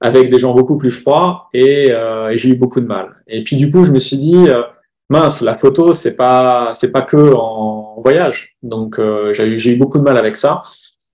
avec 0.00 0.30
des 0.30 0.38
gens 0.38 0.54
beaucoup 0.54 0.78
plus 0.78 0.90
froids, 0.90 1.48
et, 1.52 1.88
euh, 1.90 2.30
et, 2.30 2.36
j'ai 2.36 2.50
eu 2.50 2.56
beaucoup 2.56 2.80
de 2.80 2.86
mal. 2.86 3.16
Et 3.26 3.42
puis 3.42 3.56
du 3.56 3.70
coup, 3.70 3.84
je 3.84 3.92
me 3.92 3.98
suis 3.98 4.16
dit 4.16 4.46
mince, 5.10 5.40
la 5.40 5.56
photo, 5.56 5.92
c'est 5.92 6.16
pas, 6.16 6.70
c'est 6.72 6.92
pas 6.92 7.02
que 7.02 7.34
en 7.34 8.00
voyage. 8.00 8.56
Donc 8.62 9.00
j'ai 9.32 9.46
eu, 9.46 9.58
j'ai 9.58 9.74
eu 9.74 9.76
beaucoup 9.76 9.98
de 9.98 10.04
mal 10.04 10.16
avec 10.16 10.36
ça. 10.36 10.62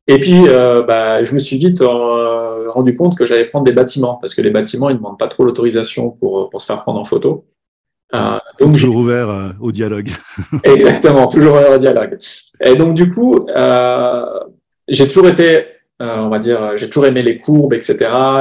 Et 0.08 0.18
puis, 0.18 0.48
euh, 0.48 0.82
bah, 0.82 1.22
je 1.22 1.32
me 1.34 1.38
suis 1.38 1.58
vite 1.58 1.80
euh, 1.80 2.68
rendu 2.70 2.94
compte 2.94 3.16
que 3.16 3.24
j'allais 3.24 3.44
prendre 3.46 3.64
des 3.64 3.72
bâtiments, 3.72 4.16
parce 4.16 4.34
que 4.34 4.42
les 4.42 4.50
bâtiments, 4.50 4.88
ils 4.90 4.94
ne 4.94 4.98
demandent 4.98 5.18
pas 5.18 5.28
trop 5.28 5.44
l'autorisation 5.44 6.10
pour, 6.10 6.50
pour 6.50 6.60
se 6.60 6.66
faire 6.66 6.82
prendre 6.82 6.98
en 6.98 7.04
photo. 7.04 7.46
Euh, 8.14 8.38
donc, 8.60 8.74
toujours 8.74 8.96
ouvert 8.96 9.30
euh, 9.30 9.50
au 9.60 9.72
dialogue. 9.72 10.10
Exactement, 10.64 11.28
toujours 11.28 11.52
ouvert 11.52 11.72
au 11.72 11.78
dialogue. 11.78 12.18
Et 12.60 12.74
donc, 12.74 12.94
du 12.94 13.10
coup, 13.10 13.46
euh, 13.48 14.40
j'ai 14.88 15.06
toujours 15.06 15.28
été 15.28 15.66
euh, 16.02 16.16
on 16.16 16.30
va 16.30 16.40
dire, 16.40 16.76
j'ai 16.76 16.88
toujours 16.88 17.06
aimé 17.06 17.22
les 17.22 17.38
courbes, 17.38 17.74
etc., 17.74 17.96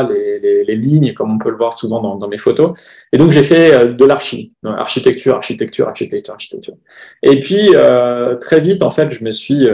les, 0.10 0.40
les, 0.40 0.64
les, 0.64 0.76
lignes, 0.76 1.14
comme 1.14 1.32
on 1.32 1.38
peut 1.38 1.52
le 1.52 1.58
voir 1.58 1.76
souvent 1.76 2.02
dans, 2.02 2.16
dans 2.16 2.28
mes 2.28 2.40
photos. 2.40 2.72
Et 3.14 3.20
donc 3.20 3.30
j'ai 3.30 3.44
fait 3.44 3.72
euh, 3.72 3.94
de 3.94 4.04
l'archi, 4.04 4.54
architecture, 4.64 5.36
architecture, 5.36 5.88
architecture, 5.88 6.34
architecture. 6.34 6.74
Et 7.22 7.40
puis 7.40 7.70
euh, 7.76 8.36
très 8.38 8.62
vite, 8.62 8.82
en 8.82 8.90
fait, 8.90 9.12
je 9.12 9.24
me 9.24 9.30
suis, 9.30 9.68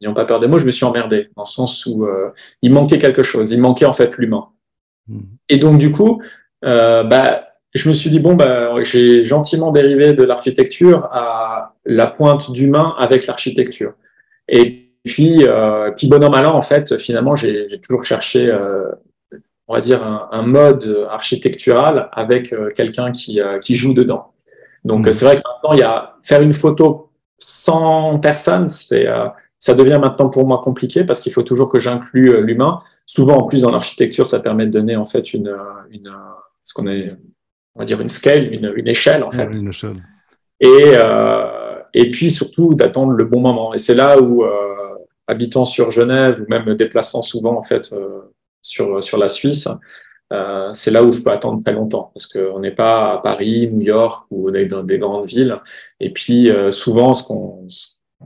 n'ayons 0.00 0.14
pas 0.14 0.26
peur 0.26 0.38
des 0.38 0.46
mots, 0.46 0.60
je 0.60 0.66
me 0.66 0.70
suis 0.70 0.84
emmerdé, 0.84 1.28
dans 1.34 1.42
le 1.42 1.48
sens 1.48 1.86
où 1.86 2.06
il 2.62 2.72
manquait 2.72 3.00
quelque 3.00 3.24
chose, 3.24 3.50
il 3.50 3.60
manquait 3.60 3.86
en 3.86 3.92
fait 3.92 4.16
l'humain. 4.16 4.46
Mmh. 5.08 5.20
Et 5.48 5.56
donc 5.56 5.78
du 5.78 5.90
coup, 5.90 6.22
bah, 6.62 7.48
je 7.74 7.88
me 7.88 7.94
suis 7.94 8.10
dit 8.10 8.20
bon, 8.20 8.34
bah, 8.34 8.70
j'ai 8.82 9.24
gentiment 9.24 9.72
dérivé 9.72 10.12
de 10.12 10.22
l'architecture 10.22 11.08
à 11.10 11.74
la 11.84 12.06
pointe 12.06 12.52
d'humain 12.52 12.94
avec 12.96 13.26
l'architecture. 13.26 13.94
Et 14.48 14.77
puis, 15.04 15.46
euh, 15.46 15.90
puis 15.92 16.08
bon 16.08 16.22
an, 16.22 16.30
mal 16.30 16.46
an, 16.46 16.54
en 16.54 16.62
fait, 16.62 16.98
finalement, 16.98 17.34
j'ai 17.34 17.66
toujours 17.80 18.04
cherché, 18.04 18.50
euh, 18.50 18.90
on 19.66 19.74
va 19.74 19.80
dire, 19.80 20.04
un, 20.04 20.28
un, 20.32 20.42
mode 20.42 21.06
architectural 21.10 22.08
avec 22.12 22.52
euh, 22.52 22.68
quelqu'un 22.74 23.12
qui, 23.12 23.40
euh, 23.40 23.58
qui 23.58 23.76
joue 23.76 23.94
dedans. 23.94 24.32
Donc, 24.84 25.06
mmh. 25.06 25.12
c'est 25.12 25.24
vrai 25.24 25.36
que 25.36 25.42
maintenant, 25.42 25.72
il 25.74 25.80
y 25.80 25.82
a 25.82 26.16
faire 26.22 26.42
une 26.42 26.52
photo 26.52 27.10
sans 27.36 28.18
personne, 28.18 28.68
c'est 28.68 29.06
euh, 29.06 29.26
ça 29.58 29.74
devient 29.74 29.98
maintenant 30.00 30.28
pour 30.28 30.46
moi 30.46 30.60
compliqué 30.62 31.04
parce 31.04 31.20
qu'il 31.20 31.32
faut 31.32 31.42
toujours 31.42 31.68
que 31.68 31.78
j'inclue 31.78 32.44
l'humain. 32.44 32.80
Souvent, 33.06 33.38
en 33.38 33.44
plus, 33.44 33.62
dans 33.62 33.70
l'architecture, 33.70 34.26
ça 34.26 34.40
permet 34.40 34.66
de 34.66 34.70
donner 34.70 34.96
en 34.96 35.04
fait 35.04 35.34
une, 35.34 35.52
une 35.90 36.12
ce 36.62 36.74
qu'on 36.74 36.86
est, 36.86 37.08
on 37.74 37.80
va 37.80 37.84
dire 37.84 38.00
une 38.00 38.08
scale, 38.08 38.52
une, 38.52 38.72
une 38.76 38.86
échelle 38.86 39.24
en 39.24 39.30
fait. 39.32 39.48
Une 39.56 39.68
échelle. 39.68 39.96
Et 40.60 40.92
et 41.94 42.10
puis 42.10 42.30
surtout 42.30 42.74
d'attendre 42.74 43.12
le 43.12 43.24
bon 43.24 43.40
moment. 43.40 43.74
Et 43.74 43.78
c'est 43.78 43.94
là 43.94 44.20
où 44.20 44.44
habitant 45.28 45.64
sur 45.64 45.90
Genève 45.90 46.40
ou 46.42 46.46
même 46.50 46.64
me 46.64 46.74
déplaçant 46.74 47.22
souvent 47.22 47.56
en 47.56 47.62
fait 47.62 47.94
sur 48.62 49.02
sur 49.02 49.18
la 49.18 49.28
Suisse, 49.28 49.68
euh, 50.32 50.70
c'est 50.74 50.90
là 50.90 51.02
où 51.02 51.12
je 51.12 51.22
peux 51.22 51.30
attendre 51.30 51.62
très 51.62 51.72
longtemps 51.72 52.10
parce 52.14 52.26
qu'on 52.26 52.60
n'est 52.60 52.74
pas 52.74 53.14
à 53.14 53.18
Paris, 53.18 53.70
New 53.72 53.80
York 53.80 54.26
ou 54.30 54.50
dans 54.50 54.82
des 54.82 54.98
grandes 54.98 55.26
villes. 55.26 55.56
Et 56.00 56.12
puis 56.12 56.50
euh, 56.50 56.70
souvent, 56.70 57.14
ce 57.14 57.22
qu'on 57.22 57.66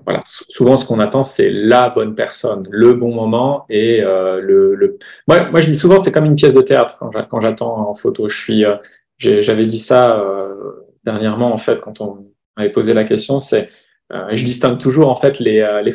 voilà, 0.04 0.22
souvent 0.26 0.76
ce 0.76 0.86
qu'on 0.86 1.00
attend, 1.00 1.22
c'est 1.22 1.50
la 1.50 1.90
bonne 1.90 2.14
personne, 2.14 2.66
le 2.70 2.94
bon 2.94 3.14
moment 3.14 3.66
et 3.68 4.02
euh, 4.02 4.40
le, 4.40 4.74
le. 4.74 4.98
Moi, 5.28 5.50
moi, 5.50 5.60
je 5.60 5.70
dis 5.70 5.78
souvent, 5.78 6.02
c'est 6.02 6.10
comme 6.10 6.24
une 6.24 6.34
pièce 6.34 6.54
de 6.54 6.62
théâtre 6.62 6.98
quand 7.28 7.40
j'attends 7.40 7.90
en 7.90 7.94
photo. 7.94 8.28
Je 8.28 8.36
suis, 8.36 8.64
euh, 8.64 8.76
j'avais 9.18 9.66
dit 9.66 9.78
ça 9.78 10.18
euh, 10.18 10.72
dernièrement 11.04 11.52
en 11.52 11.58
fait 11.58 11.78
quand 11.80 12.00
on 12.00 12.26
m'avait 12.56 12.72
posé 12.72 12.94
la 12.94 13.04
question. 13.04 13.38
C'est, 13.38 13.68
je 14.10 14.44
distingue 14.44 14.78
toujours 14.78 15.08
en 15.08 15.16
fait 15.16 15.38
les 15.38 15.66
les, 15.84 15.92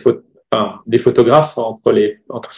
enfin, 0.51 0.81
les 0.87 0.99
photographes 0.99 1.57
entre 1.57 1.91
les 1.91 2.19
entre 2.29 2.51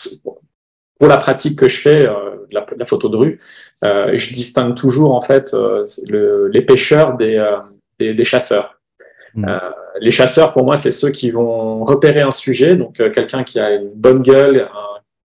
pour 0.99 1.07
la 1.07 1.17
pratique 1.17 1.57
que 1.57 1.67
je 1.67 1.79
fais, 1.79 2.05
euh, 2.05 2.45
la, 2.51 2.65
la, 2.75 2.85
photo 2.85 3.07
de 3.09 3.15
rue, 3.15 3.39
euh, 3.83 4.11
je 4.15 4.33
distingue 4.33 4.75
toujours 4.75 5.15
en 5.15 5.21
fait 5.21 5.53
euh, 5.53 5.85
le, 6.07 6.47
les 6.49 6.61
pêcheurs 6.61 7.15
des, 7.15 7.35
euh, 7.35 7.57
des, 7.99 8.13
des 8.13 8.25
chasseurs. 8.25 8.75
Mmh. 9.35 9.45
les 10.01 10.09
chasseurs, 10.09 10.53
pour 10.53 10.65
moi, 10.65 10.75
c'est 10.75 10.89
ceux 10.89 11.11
qui 11.11 11.29
vont 11.29 11.85
repérer 11.85 12.21
un 12.21 12.31
sujet, 12.31 12.75
donc 12.75 12.95
quelqu'un 12.95 13.43
qui 13.43 13.59
a 13.59 13.75
une 13.75 13.93
bonne 13.93 14.23
gueule, 14.23 14.67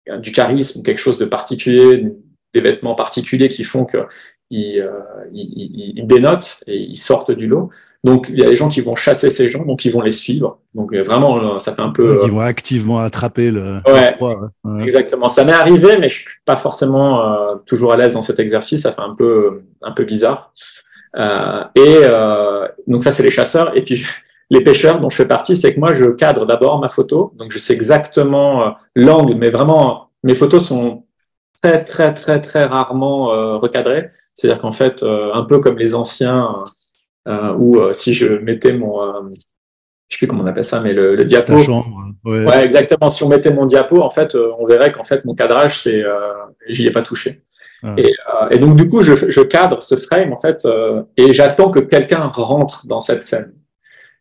un, 0.08 0.18
du 0.18 0.30
charisme, 0.30 0.84
quelque 0.84 1.00
chose 1.00 1.18
de 1.18 1.24
particulier, 1.24 2.06
des 2.54 2.60
vêtements 2.60 2.94
particuliers 2.94 3.48
qui 3.48 3.64
font 3.64 3.84
que 3.84 4.06
ils, 4.50 4.88
ils, 5.32 5.94
ils 5.96 6.06
dénotent 6.06 6.62
et 6.68 6.76
ils 6.76 6.96
sortent 6.96 7.32
du 7.32 7.46
lot. 7.48 7.70
Donc, 8.04 8.26
il 8.28 8.38
y 8.38 8.44
a 8.44 8.48
des 8.48 8.54
gens 8.54 8.68
qui 8.68 8.80
vont 8.80 8.94
chasser 8.94 9.28
ces 9.28 9.48
gens, 9.48 9.64
donc 9.64 9.84
ils 9.84 9.92
vont 9.92 10.02
les 10.02 10.12
suivre. 10.12 10.60
Donc, 10.72 10.94
vraiment, 10.94 11.54
euh, 11.54 11.58
ça 11.58 11.74
fait 11.74 11.82
un 11.82 11.90
peu. 11.90 12.14
Donc, 12.14 12.22
ils 12.26 12.32
vont 12.32 12.40
activement 12.40 12.98
attraper 12.98 13.50
le. 13.50 13.80
Ouais, 13.86 14.12
ouais. 14.20 14.82
Exactement. 14.84 15.28
Ça 15.28 15.44
m'est 15.44 15.52
arrivé, 15.52 15.98
mais 15.98 16.08
je 16.08 16.20
suis 16.20 16.40
pas 16.44 16.56
forcément 16.56 17.20
euh, 17.20 17.56
toujours 17.66 17.92
à 17.92 17.96
l'aise 17.96 18.12
dans 18.12 18.22
cet 18.22 18.38
exercice. 18.38 18.82
Ça 18.82 18.92
fait 18.92 19.02
un 19.02 19.14
peu, 19.16 19.62
un 19.82 19.92
peu 19.92 20.04
bizarre. 20.04 20.52
Euh, 21.16 21.64
et 21.74 21.98
euh, 22.02 22.68
donc, 22.86 23.02
ça, 23.02 23.10
c'est 23.10 23.24
les 23.24 23.30
chasseurs. 23.30 23.76
Et 23.76 23.82
puis, 23.82 24.04
les 24.50 24.62
pêcheurs 24.62 25.00
dont 25.00 25.10
je 25.10 25.16
fais 25.16 25.26
partie, 25.28 25.56
c'est 25.56 25.74
que 25.74 25.80
moi, 25.80 25.92
je 25.92 26.06
cadre 26.06 26.46
d'abord 26.46 26.78
ma 26.78 26.88
photo. 26.88 27.32
Donc, 27.36 27.50
je 27.50 27.58
sais 27.58 27.74
exactement 27.74 28.62
euh, 28.62 28.70
l'angle, 28.94 29.34
mais 29.34 29.50
vraiment, 29.50 30.10
mes 30.22 30.36
photos 30.36 30.64
sont 30.66 31.04
très, 31.60 31.82
très, 31.82 32.14
très, 32.14 32.40
très 32.40 32.64
rarement 32.64 33.58
recadrées. 33.58 34.10
C'est-à-dire 34.34 34.60
qu'en 34.60 34.70
fait, 34.70 35.02
un 35.02 35.42
peu 35.42 35.58
comme 35.58 35.78
les 35.78 35.96
anciens 35.96 36.44
euh, 36.44 36.64
ou 37.26 37.78
euh, 37.78 37.92
si 37.92 38.14
je 38.14 38.26
mettais 38.26 38.72
mon, 38.72 39.02
euh, 39.02 39.20
je 40.08 40.16
sais 40.16 40.18
plus 40.18 40.26
comment 40.26 40.42
on 40.42 40.46
appelle 40.46 40.64
ça, 40.64 40.80
mais 40.80 40.92
le, 40.92 41.14
le 41.14 41.24
diapo. 41.24 41.54
Ta 41.54 41.62
chambre. 41.62 42.14
Ouais. 42.24 42.44
ouais. 42.44 42.64
exactement. 42.64 43.08
Si 43.08 43.22
on 43.22 43.28
mettait 43.28 43.52
mon 43.52 43.66
diapo, 43.66 44.00
en 44.00 44.10
fait, 44.10 44.34
on 44.34 44.66
verrait 44.66 44.90
qu'en 44.90 45.04
fait 45.04 45.24
mon 45.24 45.34
cadrage, 45.34 45.80
c'est, 45.80 46.02
euh, 46.02 46.18
j'y 46.68 46.86
ai 46.86 46.90
pas 46.90 47.02
touché. 47.02 47.42
Ah. 47.82 47.94
Et, 47.96 48.06
euh, 48.06 48.48
et, 48.50 48.58
donc 48.58 48.76
du 48.76 48.88
coup, 48.88 49.02
je, 49.02 49.30
je, 49.30 49.40
cadre 49.42 49.82
ce 49.82 49.96
frame 49.96 50.32
en 50.32 50.38
fait, 50.38 50.64
euh, 50.64 51.02
et 51.16 51.32
j'attends 51.32 51.70
que 51.70 51.78
quelqu'un 51.78 52.26
rentre 52.26 52.86
dans 52.86 53.00
cette 53.00 53.22
scène. 53.22 53.52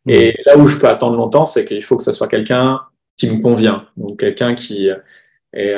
Mmh. 0.06 0.10
Et 0.12 0.36
là 0.46 0.58
où 0.58 0.68
je 0.68 0.78
peux 0.78 0.88
attendre 0.88 1.16
longtemps, 1.16 1.46
c'est 1.46 1.66
qu'il 1.66 1.84
faut 1.84 1.98
que 1.98 2.04
ce 2.04 2.12
soit 2.12 2.28
quelqu'un 2.28 2.82
qui 3.18 3.32
me 3.32 3.42
convient, 3.42 3.86
donc 3.96 4.20
quelqu'un 4.20 4.54
qui. 4.56 4.90
Et, 5.54 5.74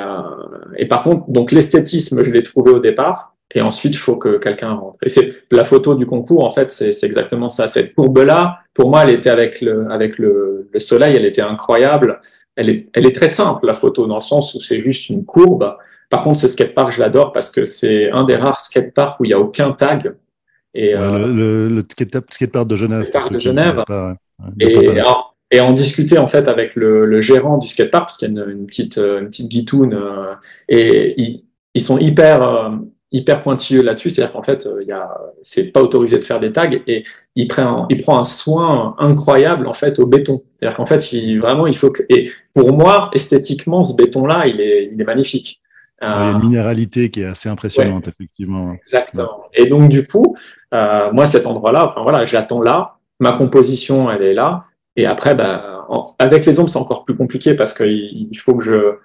et 0.76 0.86
par 0.88 1.04
contre, 1.04 1.30
donc 1.30 1.52
l'esthétisme, 1.54 2.24
je 2.24 2.32
l'ai 2.32 2.44
trouvé 2.44 2.72
au 2.72 2.80
départ. 2.80 3.36
Et 3.56 3.62
ensuite, 3.62 3.96
il 3.96 4.00
faut 4.00 4.16
que 4.16 4.38
quelqu'un 4.38 4.74
rentre. 4.74 4.98
Et 5.04 5.10
c'est 5.10 5.34
la 5.52 5.64
photo 5.64 5.96
du 5.96 6.06
concours, 6.06 6.44
en 6.44 6.52
fait, 6.52 6.72
c'est 6.72 7.04
exactement 7.04 7.50
ça. 7.50 7.66
Cette 7.68 7.96
courbe-là, 7.96 8.60
pour 8.76 8.92
moi, 8.92 9.04
elle 9.04 9.10
était 9.10 9.32
avec 9.32 9.62
le, 9.62 9.92
avec 9.92 10.20
le, 10.20 10.70
le, 10.72 10.80
soleil, 10.80 11.16
elle 11.16 11.26
était 11.26 11.42
incroyable. 11.42 12.22
Elle 12.56 12.70
est, 12.70 12.90
elle 12.94 13.08
est 13.08 13.16
très 13.16 13.28
simple, 13.28 13.66
la 13.66 13.74
photo, 13.74 14.06
dans 14.06 14.16
le 14.16 14.22
sens 14.22 14.54
où 14.54 14.60
c'est 14.60 14.82
juste 14.84 15.10
une 15.10 15.26
courbe. 15.26 15.76
Par 16.12 16.24
contre, 16.24 16.40
ce 16.40 16.48
skatepark, 16.48 16.92
je 16.92 17.00
l'adore 17.00 17.32
parce 17.32 17.50
que 17.50 17.66
c'est 17.66 18.12
un 18.12 18.24
des 18.24 18.36
rares 18.36 18.60
skateparks 18.60 19.20
où 19.20 19.26
il 19.26 19.30
n'y 19.30 19.34
a 19.34 19.40
aucun 19.40 19.72
tag. 19.72 20.14
Et, 20.76 20.96
ouais, 20.96 21.02
euh, 21.02 21.28
le, 21.28 21.68
le, 21.70 21.76
le 21.76 21.86
skatepark 22.30 22.68
de 22.68 22.76
Genève. 22.76 23.04
Skatepark 23.04 23.34
de 23.34 23.40
Genève. 23.40 23.84
Pas, 23.88 24.10
ouais. 24.10 24.16
Et, 24.60 24.90
alors, 25.00 25.36
et 25.50 25.60
en 25.60 25.74
discuter 25.74 26.20
en 26.20 26.28
fait 26.28 26.48
avec 26.48 26.76
le, 26.76 27.06
le 27.06 27.22
gérant 27.22 27.58
du 27.58 27.68
skatepark, 27.68 28.06
parce 28.06 28.18
qu'il 28.18 28.32
y 28.32 28.38
a 28.38 28.44
une, 28.44 28.50
une, 28.52 28.66
petite, 28.68 28.98
une 28.98 29.28
petite 29.28 29.50
guitoune, 29.50 29.96
euh, 29.96 30.36
et 30.68 31.20
ils, 31.20 31.46
ils 31.74 31.82
sont 31.82 31.98
hyper, 31.98 32.44
euh, 32.44 32.70
hyper 33.12 33.42
pointilleux 33.42 33.82
là-dessus, 33.82 34.12
c'est-à-dire 34.12 34.34
qu'en 34.34 34.44
fait, 34.44 34.68
il 34.82 34.88
y 34.88 34.92
a, 34.92 35.10
c'est 35.42 35.72
pas 35.72 35.82
autorisé 35.82 36.18
de 36.18 36.24
faire 36.24 36.40
des 36.40 36.52
tags 36.52 36.70
et 36.88 37.04
il 37.36 37.48
prend, 37.48 37.88
il 37.90 38.02
prend 38.02 38.20
un 38.20 38.24
soin 38.24 38.96
incroyable 39.00 39.68
en 39.68 39.74
fait 39.74 39.98
au 40.00 40.06
béton. 40.06 40.42
C'est-à-dire 40.54 40.78
qu'en 40.78 40.86
fait, 40.86 41.12
il, 41.12 41.40
vraiment, 41.40 41.66
il 41.66 41.76
faut 41.76 41.92
que, 41.92 42.04
et 42.10 42.32
pour 42.54 42.72
moi, 42.74 43.10
esthétiquement, 43.14 43.84
ce 43.84 43.96
béton-là, 43.96 44.46
il 44.48 44.62
est, 44.62 44.90
il 44.92 45.02
est 45.02 45.06
magnifique. 45.06 45.62
Il 46.02 46.06
y 46.06 46.12
a 46.12 46.32
une 46.32 46.40
minéralité 46.40 47.10
qui 47.10 47.22
est 47.22 47.26
assez 47.26 47.50
impressionnante, 47.50 48.06
ouais, 48.06 48.14
effectivement. 48.14 48.74
Exactement. 48.74 49.44
Et 49.54 49.66
donc, 49.66 49.90
du 49.90 50.08
coup, 50.08 50.38
euh, 50.74 51.12
moi, 51.12 51.26
cet 51.26 51.46
endroit-là, 51.46 51.90
enfin 51.90 52.04
voilà, 52.04 52.24
j'attends 52.24 52.62
là, 52.62 53.00
ma 53.20 53.34
composition, 53.34 54.10
elle 54.10 54.22
est 54.22 54.34
là, 54.34 54.64
et 54.96 55.06
après, 55.06 55.36
bah, 55.36 55.86
en, 55.90 56.16
avec 56.20 56.46
les 56.46 56.60
ombres, 56.60 56.70
c'est 56.70 56.80
encore 56.80 57.04
plus 57.04 57.18
compliqué 57.18 57.54
parce 57.54 57.74
qu'il 57.74 58.30
il 58.32 58.38
faut 58.38 58.56
que 58.56 58.64
je, 58.64 58.98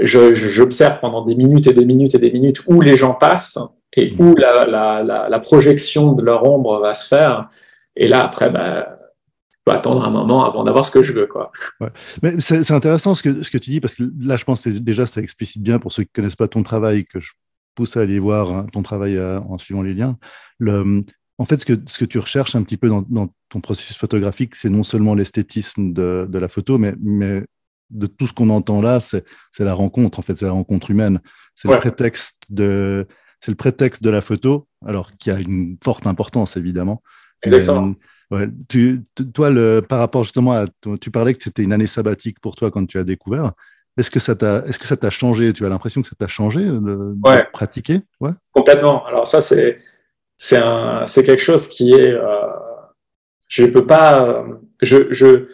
j'observe 0.00 1.00
pendant 1.00 1.24
des 1.24 1.34
minutes 1.34 1.66
et 1.66 1.72
des 1.72 1.84
minutes 1.84 2.14
et 2.14 2.18
des 2.18 2.30
minutes 2.30 2.62
où 2.66 2.80
les 2.80 2.94
gens 2.94 3.14
passent 3.14 3.58
et 3.96 4.14
où 4.18 4.34
la, 4.36 4.66
la, 4.66 5.02
la, 5.02 5.28
la 5.28 5.38
projection 5.38 6.12
de 6.12 6.22
leur 6.22 6.44
ombre 6.44 6.80
va 6.80 6.94
se 6.94 7.08
faire. 7.08 7.48
Et 7.96 8.06
là, 8.06 8.24
après, 8.24 8.46
je 8.46 9.56
peux 9.64 9.72
attendre 9.72 10.04
un 10.04 10.10
moment 10.10 10.44
avant 10.44 10.62
d'avoir 10.62 10.84
ce 10.84 10.90
que 10.90 11.02
je 11.02 11.12
veux. 11.12 11.26
Quoi. 11.26 11.50
Ouais. 11.80 11.88
Mais 12.22 12.34
c'est 12.38 12.70
intéressant 12.70 13.14
ce 13.14 13.22
que, 13.22 13.42
ce 13.42 13.50
que 13.50 13.58
tu 13.58 13.70
dis, 13.70 13.80
parce 13.80 13.94
que 13.94 14.04
là, 14.20 14.36
je 14.36 14.44
pense 14.44 14.62
que 14.62 14.70
déjà, 14.70 15.06
ça 15.06 15.20
explicite 15.20 15.62
bien 15.62 15.78
pour 15.78 15.92
ceux 15.92 16.04
qui 16.04 16.10
ne 16.10 16.22
connaissent 16.22 16.36
pas 16.36 16.48
ton 16.48 16.62
travail, 16.62 17.04
que 17.04 17.18
je 17.18 17.32
pousse 17.74 17.96
à 17.96 18.00
aller 18.00 18.18
voir 18.18 18.52
hein, 18.52 18.66
ton 18.72 18.82
travail 18.82 19.16
euh, 19.16 19.40
en 19.40 19.58
suivant 19.58 19.82
les 19.82 19.94
liens. 19.94 20.18
Le, 20.58 21.00
en 21.38 21.44
fait, 21.44 21.58
ce 21.58 21.66
que, 21.66 21.78
ce 21.86 21.98
que 21.98 22.04
tu 22.04 22.18
recherches 22.18 22.56
un 22.56 22.62
petit 22.62 22.76
peu 22.76 22.88
dans, 22.88 23.02
dans 23.08 23.28
ton 23.48 23.60
processus 23.60 23.96
photographique, 23.96 24.56
c'est 24.56 24.70
non 24.70 24.82
seulement 24.82 25.14
l'esthétisme 25.14 25.92
de, 25.92 26.26
de, 26.28 26.38
la 26.38 26.48
photo, 26.48 26.78
mais, 26.78 26.94
mais 27.00 27.44
de 27.90 28.06
tout 28.06 28.26
ce 28.26 28.32
qu'on 28.32 28.50
entend 28.50 28.80
là, 28.80 29.00
c'est 29.00 29.24
la 29.58 29.74
rencontre, 29.74 30.18
en 30.18 30.22
fait, 30.22 30.36
c'est 30.36 30.44
la 30.46 30.52
rencontre 30.52 30.90
humaine. 30.90 31.20
C'est 31.54 31.68
ouais. 31.68 31.74
le 31.74 31.80
prétexte 31.80 32.42
de, 32.50 33.06
c'est 33.40 33.50
le 33.50 33.56
prétexte 33.56 34.02
de 34.02 34.10
la 34.10 34.20
photo, 34.20 34.68
alors 34.86 35.16
qui 35.16 35.30
a 35.30 35.40
une 35.40 35.76
forte 35.82 36.06
importance 36.06 36.56
évidemment. 36.56 37.02
Exactement. 37.42 37.94
Euh, 38.32 38.36
ouais, 38.36 38.48
tu, 38.68 39.04
toi, 39.34 39.50
le, 39.50 39.80
par 39.80 39.98
rapport 40.00 40.24
justement 40.24 40.52
à, 40.52 40.66
tu 41.00 41.10
parlais 41.10 41.34
que 41.34 41.42
c'était 41.42 41.62
une 41.62 41.72
année 41.72 41.86
sabbatique 41.86 42.40
pour 42.40 42.56
toi 42.56 42.70
quand 42.70 42.86
tu 42.86 42.98
as 42.98 43.04
découvert. 43.04 43.52
Est-ce 43.96 44.12
que 44.12 44.20
ça 44.20 44.36
t'a, 44.36 44.64
est-ce 44.66 44.78
que 44.78 44.86
ça 44.86 44.96
t'a 44.96 45.10
changé? 45.10 45.52
Tu 45.52 45.66
as 45.66 45.68
l'impression 45.68 46.02
que 46.02 46.08
ça 46.08 46.14
t'a 46.16 46.28
changé 46.28 46.64
de, 46.64 47.16
ouais. 47.24 47.38
de 47.38 47.50
pratiquer? 47.52 48.02
Ouais. 48.20 48.30
Complètement. 48.52 49.04
Alors 49.06 49.26
ça, 49.26 49.40
c'est, 49.40 49.78
c'est 50.36 50.58
un, 50.58 51.04
c'est 51.06 51.24
quelque 51.24 51.42
chose 51.42 51.66
qui 51.66 51.92
est, 51.92 52.12
euh, 52.12 52.46
je 53.48 53.64
peux 53.66 53.86
pas, 53.86 54.44
je, 54.82 55.12
je, 55.12 55.46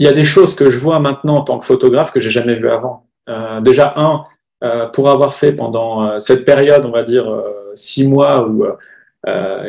il 0.00 0.04
y 0.04 0.08
a 0.08 0.12
des 0.12 0.24
choses 0.24 0.54
que 0.54 0.70
je 0.70 0.78
vois 0.78 0.98
maintenant 0.98 1.36
en 1.36 1.42
tant 1.42 1.58
que 1.58 1.66
photographe 1.66 2.10
que 2.10 2.20
j'ai 2.20 2.30
jamais 2.30 2.54
vu 2.54 2.70
avant. 2.70 3.06
Euh, 3.28 3.60
déjà 3.60 3.92
un, 3.96 4.24
euh, 4.64 4.86
pour 4.86 5.10
avoir 5.10 5.34
fait 5.34 5.52
pendant 5.52 6.02
euh, 6.02 6.18
cette 6.20 6.46
période, 6.46 6.86
on 6.86 6.90
va 6.90 7.02
dire 7.02 7.30
six 7.74 8.08
mois 8.08 8.48
où 8.48 8.64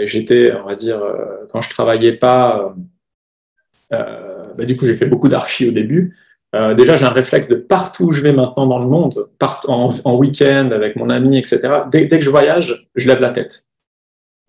j'étais, 0.05 0.53
on 0.53 0.65
va 0.65 0.75
dire, 0.75 1.01
quand 1.51 1.61
je 1.61 1.69
travaillais 1.69 2.13
pas, 2.13 2.73
bah, 3.91 4.65
du 4.65 4.77
coup 4.77 4.85
j'ai 4.85 4.95
fait 4.95 5.05
beaucoup 5.05 5.27
d'archi 5.27 5.67
au 5.67 5.73
début. 5.73 6.15
déjà 6.77 6.95
j'ai 6.95 7.05
un 7.05 7.09
réflexe 7.09 7.49
de 7.49 7.55
partout 7.55 8.05
où 8.05 8.11
je 8.13 8.21
vais 8.23 8.31
maintenant 8.31 8.65
dans 8.67 8.79
le 8.79 8.87
monde, 8.87 9.27
part, 9.37 9.65
en, 9.67 9.93
en 10.05 10.15
week-end 10.15 10.69
avec 10.71 10.95
mon 10.95 11.09
ami, 11.09 11.37
etc. 11.37 11.59
Dès, 11.91 12.05
dès, 12.05 12.19
que 12.19 12.25
je 12.25 12.29
voyage, 12.29 12.87
je 12.95 13.07
lève 13.07 13.19
la 13.19 13.31
tête 13.31 13.65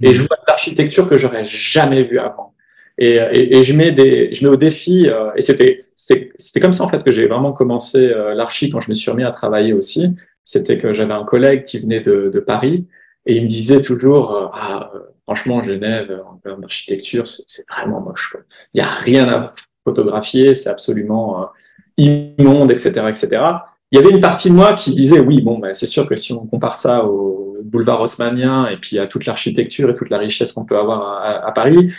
et 0.01 0.13
je 0.13 0.21
vois 0.23 0.37
de 0.37 0.45
l'architecture 0.47 1.09
que 1.09 1.19
j'aurais 1.19 1.45
jamais 1.45 2.05
vue 2.05 2.21
avant. 2.21 2.55
Et, 2.99 3.15
et, 3.15 3.57
et, 3.57 3.65
je 3.65 3.73
mets 3.73 3.93
des, 3.93 4.33
je 4.33 4.45
mets 4.45 4.51
au 4.51 4.57
défi. 4.57 5.09
Euh, 5.09 5.31
et 5.37 5.41
c'était, 5.41 5.79
c'était 5.95 6.61
comme 6.61 6.73
ça 6.73 6.85
en 6.85 6.89
fait 6.89 7.03
que 7.03 7.13
j'ai 7.13 7.27
vraiment 7.27 7.53
commencé 7.53 8.13
euh, 8.13 8.35
l'archi 8.35 8.71
quand 8.71 8.81
je 8.81 8.91
me 8.91 8.95
suis 8.95 9.11
remis 9.11 9.25
à 9.25 9.31
travailler 9.31 9.73
aussi. 9.73 10.17
C'était 10.45 10.79
que 10.79 10.93
j'avais 10.93 11.15
un 11.15 11.25
collègue 11.25 11.65
qui 11.65 11.79
venait 11.79 12.01
de, 12.01 12.31
de, 12.33 12.41
Paris 12.41 12.87
et 13.27 13.37
il 13.37 13.45
me 13.45 13.49
disait 13.49 13.81
toujours, 13.81 14.35
euh, 14.35 14.47
ah, 14.53 14.93
franchement, 15.25 15.63
Genève 15.65 16.21
en 16.29 16.37
termes 16.37 16.61
d'architecture, 16.61 17.27
c'est 17.27 17.65
vraiment 17.69 18.01
moche. 18.01 18.37
Il 18.75 18.79
n'y 18.79 18.87
a 18.87 18.91
rien 18.91 19.29
à 19.29 19.53
photographier, 19.85 20.55
c'est 20.55 20.71
absolument 20.71 21.49
immonde, 21.97 22.71
etc., 22.73 23.07
etc. 23.09 23.43
Il 23.91 23.97
y 23.97 23.99
avait 23.99 24.11
une 24.11 24.21
partie 24.21 24.49
de 24.51 24.55
moi 24.55 24.73
qui 24.73 24.95
disait 24.95 25.21
oui, 25.21 25.41
bon, 25.41 25.59
bah, 25.59 25.75
c'est 25.75 25.87
sûr 25.87 26.07
que 26.09 26.17
si 26.17 26.33
on 26.33 26.47
compare 26.47 26.77
ça 26.77 27.05
au 27.05 27.59
boulevard 27.63 28.01
haussmannien 28.01 28.67
et 28.67 28.77
puis 28.77 28.99
à 28.99 29.07
toute 29.07 29.27
l'architecture 29.27 29.91
et 29.91 29.95
toute 29.95 30.11
la 30.11 30.19
richesse 30.19 30.53
qu'on 30.53 30.65
peut 30.65 30.79
avoir 30.79 31.23
à, 31.23 31.47
à 31.47 31.53
Paris, 31.53 31.93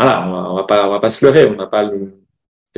voilà, 0.00 0.26
on 0.26 0.32
va, 0.32 0.50
on 0.50 0.54
va 0.56 0.64
pas, 0.64 0.88
on 0.88 0.90
va 0.90 1.00
pas 1.00 1.10
se 1.10 1.24
leurrer, 1.24 1.46
on 1.46 1.56
n'a 1.56 1.66
pas 1.66 1.82
le, 1.82 2.14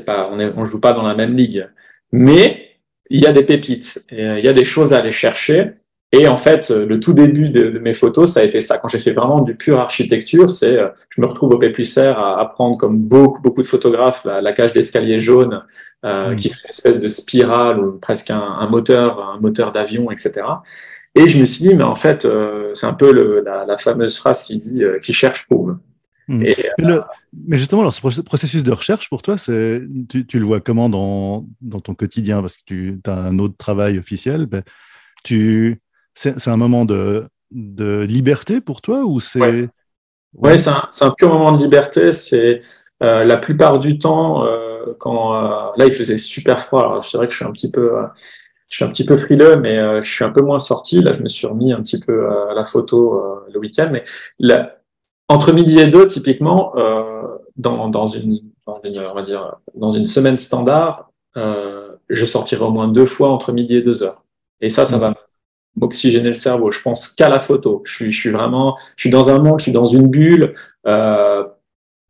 pas, 0.05 0.29
on, 0.33 0.41
est, 0.41 0.52
on 0.57 0.64
joue 0.64 0.81
pas 0.81 0.93
dans 0.93 1.02
la 1.02 1.14
même 1.14 1.37
ligue. 1.37 1.69
Mais 2.11 2.79
il 3.11 3.21
y 3.21 3.26
a 3.26 3.33
des 3.33 3.45
pépites, 3.45 4.05
et, 4.11 4.25
euh, 4.25 4.38
il 4.38 4.45
y 4.45 4.49
a 4.49 4.52
des 4.52 4.64
choses 4.64 4.93
à 4.93 4.99
aller 4.99 5.12
chercher. 5.12 5.73
Et 6.14 6.29
en 6.29 6.37
fait, 6.37 6.71
le 6.71 7.00
tout 7.00 7.14
début 7.14 7.49
de, 7.49 7.79
mes 7.79 7.95
photos, 7.95 8.33
ça 8.33 8.41
a 8.41 8.43
été 8.43 8.61
ça. 8.61 8.76
Quand 8.76 8.88
j'ai 8.88 8.99
fait 9.00 9.12
vraiment 9.12 9.41
du 9.41 9.55
pur 9.55 9.81
architecture, 9.81 10.50
c'est, 10.50 10.79
je 11.09 11.21
me 11.21 11.26
retrouve 11.26 11.55
au 11.55 11.59
Pépucère 11.59 12.19
à, 12.19 12.38
à 12.38 12.45
prendre 12.45 12.76
comme 12.76 12.99
beaucoup, 12.99 13.41
beaucoup 13.41 13.62
de 13.62 13.67
photographes 13.67 14.23
la, 14.25 14.52
cage 14.52 14.75
d'escalier 14.75 15.21
jaune 15.21 15.62
euh, 16.05 16.33
mmh. 16.33 16.37
qui 16.37 16.49
fait 16.50 16.61
une 16.64 16.71
espèce 16.71 17.00
de 17.00 17.09
spirale 17.09 17.81
ou 17.81 17.99
presque 17.99 18.31
un, 18.31 18.41
un 18.43 18.69
moteur, 18.69 19.26
un 19.26 19.41
moteur 19.41 19.73
d'avion, 19.73 20.11
etc. 20.11 20.43
Et 21.14 21.29
je 21.29 21.38
me 21.38 21.45
suis 21.45 21.69
dit, 21.69 21.75
mais 21.75 21.85
en 21.85 21.95
fait, 21.95 22.25
euh, 22.25 22.75
c'est 22.75 22.87
un 22.87 22.95
peu 22.95 23.12
le, 23.12 23.41
la, 23.41 23.64
la, 23.64 23.76
fameuse 23.76 24.17
phrase 24.19 24.43
qui 24.43 24.59
dit 24.59 24.83
euh, 24.83 24.99
qui 24.99 25.12
cherche 25.12 25.47
trouve. 25.49 25.76
Hmm. 26.33 26.43
Et, 26.43 26.57
mais, 26.79 26.99
mais, 27.47 27.59
justement, 27.59 27.83
alors, 27.83 27.95
ce 27.95 28.21
processus 28.23 28.62
de 28.62 28.73
recherche 28.73 29.09
pour 29.09 29.23
toi, 29.23 29.37
tu, 29.37 30.27
tu, 30.27 30.39
le 30.39 30.45
vois 30.45 30.61
comment 30.61 30.89
dans, 30.89 31.47
dans 31.61 31.81
ton 31.81 31.95
quotidien? 31.95 32.41
Parce 32.41 32.57
que 32.57 32.62
tu 32.67 33.01
as 33.07 33.19
un 33.19 33.39
autre 33.39 33.57
travail 33.57 33.99
officiel. 33.99 34.47
Ben, 34.47 34.62
c'est, 36.15 36.49
un 36.49 36.57
moment 36.57 36.85
de, 36.85 37.29
de 37.51 38.01
liberté 38.03 38.61
pour 38.61 38.81
toi 38.81 39.05
ou 39.05 39.21
c'est. 39.21 39.41
Ouais, 39.41 39.69
ouais. 40.35 40.59
c'est, 40.59 40.71
un, 40.71 40.89
un 41.03 41.11
pur 41.11 41.29
moment 41.29 41.53
de 41.53 41.62
liberté. 41.62 42.12
C'est 42.12 42.61
euh, 43.03 43.25
la 43.25 43.37
plupart 43.37 43.79
du 43.79 43.99
temps, 43.99 44.47
euh, 44.47 44.95
quand 44.99 45.33
là 45.77 45.87
il 45.87 45.93
faisait 45.93 46.17
super 46.17 46.61
froid, 46.61 46.81
alors 46.81 47.05
c'est 47.05 47.17
vrai 47.17 47.27
que 47.27 47.33
je 47.33 47.37
suis 47.37 47.47
un 47.47 47.53
petit 47.53 47.71
peu 47.71 47.91
je 48.73 48.77
suis 48.77 48.85
un 48.87 48.89
petit 48.89 49.05
peu 49.05 49.19
frileux, 49.19 49.57
mais 49.57 49.77
euh, 49.77 50.01
je 50.01 50.11
suis 50.11 50.25
un 50.25 50.31
peu 50.31 50.41
moins 50.41 50.57
sorti. 50.57 51.03
Là, 51.03 51.12
je 51.15 51.21
me 51.21 51.29
suis 51.29 51.47
remis 51.47 51.75
un 51.75 51.83
petit 51.83 52.01
peu 52.01 52.27
à 52.27 52.55
la 52.55 52.65
photo 52.65 53.19
euh, 53.19 53.51
le 53.53 53.61
week-end. 53.61 53.91
Mais 53.93 54.03
entre 55.33 55.53
midi 55.53 55.79
et 55.79 55.89
deux, 55.89 56.07
typiquement, 56.07 56.77
euh, 56.77 57.23
dans, 57.57 57.89
dans, 57.89 58.07
une, 58.07 58.41
dans, 58.67 58.81
une, 58.83 58.99
on 58.99 59.15
va 59.15 59.23
dire, 59.23 59.57
dans 59.75 59.91
une 59.91 60.05
semaine 60.05 60.37
standard, 60.37 61.11
je 61.35 62.25
sortirai 62.27 62.62
au 62.62 62.71
moins 62.71 62.89
deux 62.89 63.07
fois 63.07 63.31
entre 63.31 63.53
midi 63.53 63.77
et 63.77 63.83
deux 63.83 64.03
heures. 64.03 64.25
Et 64.61 64.69
ça, 64.69 64.85
ça 64.85 64.99
mmh. 64.99 65.01
va 65.01 65.15
m'oxygéner 65.77 66.29
le 66.29 66.35
cerveau. 66.35 66.71
Je 66.71 66.83
pense 66.83 67.09
qu'à 67.09 67.29
la 67.29 67.41
photo. 67.41 67.83
Je 67.85 67.93
suis, 67.93 68.11
je 68.11 68.21
suis 68.21 68.31
vraiment, 68.31 68.77
je 68.97 69.03
suis 69.03 69.11
dans 69.11 69.31
un 69.31 69.39
monde, 69.39 69.59
je 69.59 69.65
suis 69.65 69.73
dans 69.73 69.87
une 69.87 70.09
bulle. 70.09 70.55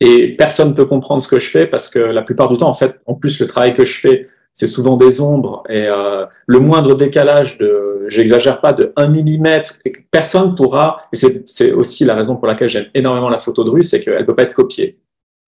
et 0.01 0.37
personne 0.37 0.75
peut 0.75 0.87
comprendre 0.87 1.23
ce 1.23 1.29
que 1.29 1.39
je 1.39 1.49
fais 1.49 1.67
parce 1.67 1.89
que 1.89 2.01
la 2.01 2.23
plupart 2.23 2.49
du 2.49 2.57
temps, 2.57 2.69
en 2.69 2.75
fait, 2.75 3.01
en 3.07 3.15
plus, 3.15 3.41
le 3.41 3.47
travail 3.47 3.75
que 3.75 3.85
je 3.85 4.01
fais, 4.01 4.27
c'est 4.53 4.67
souvent 4.67 4.97
des 4.97 5.21
ombres 5.21 5.63
et 5.69 5.87
euh, 5.87 6.27
le 6.47 6.59
moindre 6.61 6.95
décalage 6.95 7.59
de, 7.59 8.05
j'exagère 8.09 8.61
pas, 8.61 8.73
de 8.73 8.93
1 8.97 9.09
mm, 9.09 9.63
personne 10.11 10.55
pourra, 10.55 11.03
et 11.13 11.17
c'est 11.47 11.73
aussi 11.73 12.05
la 12.05 12.15
raison 12.15 12.37
pour 12.37 12.47
laquelle 12.47 12.69
j'aime 12.69 12.87
énormément 12.95 13.29
la 13.29 13.39
photo 13.39 13.65
de 13.65 13.71
rue, 13.71 13.83
c'est 13.83 14.01
qu'elle 14.01 14.27
peut 14.27 14.35
pas 14.35 14.43
être 14.43 14.55
copiée. 14.55 14.99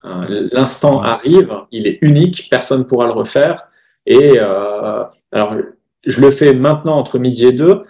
Euh, 0.05 0.49
l'instant 0.53 1.03
arrive, 1.03 1.55
il 1.71 1.87
est 1.87 1.99
unique, 2.03 2.49
personne 2.51 2.87
pourra 2.87 3.07
le 3.07 3.13
refaire. 3.13 3.69
Et 4.07 4.39
euh, 4.39 5.03
alors, 5.33 5.55
je 6.05 6.21
le 6.21 6.31
fais 6.31 6.55
maintenant 6.55 6.97
entre 6.99 7.19
midi 7.19 7.47
et 7.47 7.53
deux. 7.53 7.83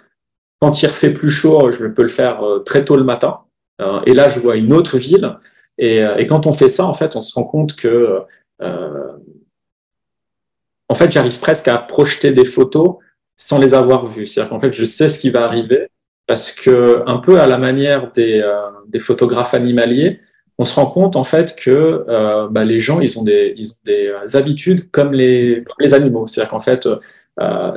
Quand 0.61 0.81
il 0.81 0.87
refait 0.87 1.11
plus 1.11 1.29
chaud, 1.29 1.71
je 1.71 1.85
peux 1.87 2.01
le 2.03 2.07
faire 2.07 2.43
euh, 2.43 2.59
très 2.59 2.85
tôt 2.85 2.95
le 2.95 3.03
matin. 3.03 3.39
Euh, 3.81 3.99
et 4.05 4.13
là, 4.13 4.29
je 4.29 4.39
vois 4.39 4.55
une 4.55 4.73
autre 4.73 4.97
ville. 4.97 5.37
Et, 5.77 5.97
et, 6.17 6.25
quand 6.25 6.47
on 6.47 6.53
fait 6.53 6.69
ça, 6.69 6.85
en 6.85 6.93
fait, 6.93 7.17
on 7.17 7.21
se 7.21 7.33
rend 7.33 7.43
compte 7.43 7.75
que 7.75 8.21
euh, 8.61 9.11
en 10.89 10.95
fait, 10.95 11.11
j'arrive 11.11 11.39
presque 11.39 11.67
à 11.67 11.77
projeter 11.77 12.31
des 12.31 12.45
photos 12.45 12.95
sans 13.35 13.59
les 13.59 13.73
avoir 13.73 14.07
vues. 14.07 14.27
C'est-à-dire 14.27 14.49
qu'en 14.49 14.59
fait, 14.59 14.71
je 14.71 14.85
sais 14.85 15.09
ce 15.09 15.19
qui 15.19 15.29
va 15.29 15.45
arriver 15.45 15.89
parce 16.27 16.51
que, 16.51 17.03
un 17.07 17.17
peu 17.17 17.39
à 17.39 17.47
la 17.47 17.57
manière 17.57 18.11
des, 18.11 18.41
euh, 18.41 18.99
photographes 18.99 19.53
animaliers, 19.53 20.21
on 20.57 20.63
se 20.63 20.75
rend 20.75 20.85
compte 20.85 21.17
en 21.17 21.25
fait 21.25 21.53
que 21.55 22.05
euh, 22.07 22.47
bah, 22.49 22.63
les 22.63 22.79
gens, 22.79 23.01
ils 23.01 23.19
ont 23.19 23.23
des, 23.23 23.55
euh, 23.89 24.25
habitudes 24.35 24.89
comme 24.89 25.11
les, 25.11 25.63
animaux. 25.91 26.27
C'est-à-dire 26.27 26.49
qu'en 26.49 26.59
fait, 26.59 26.87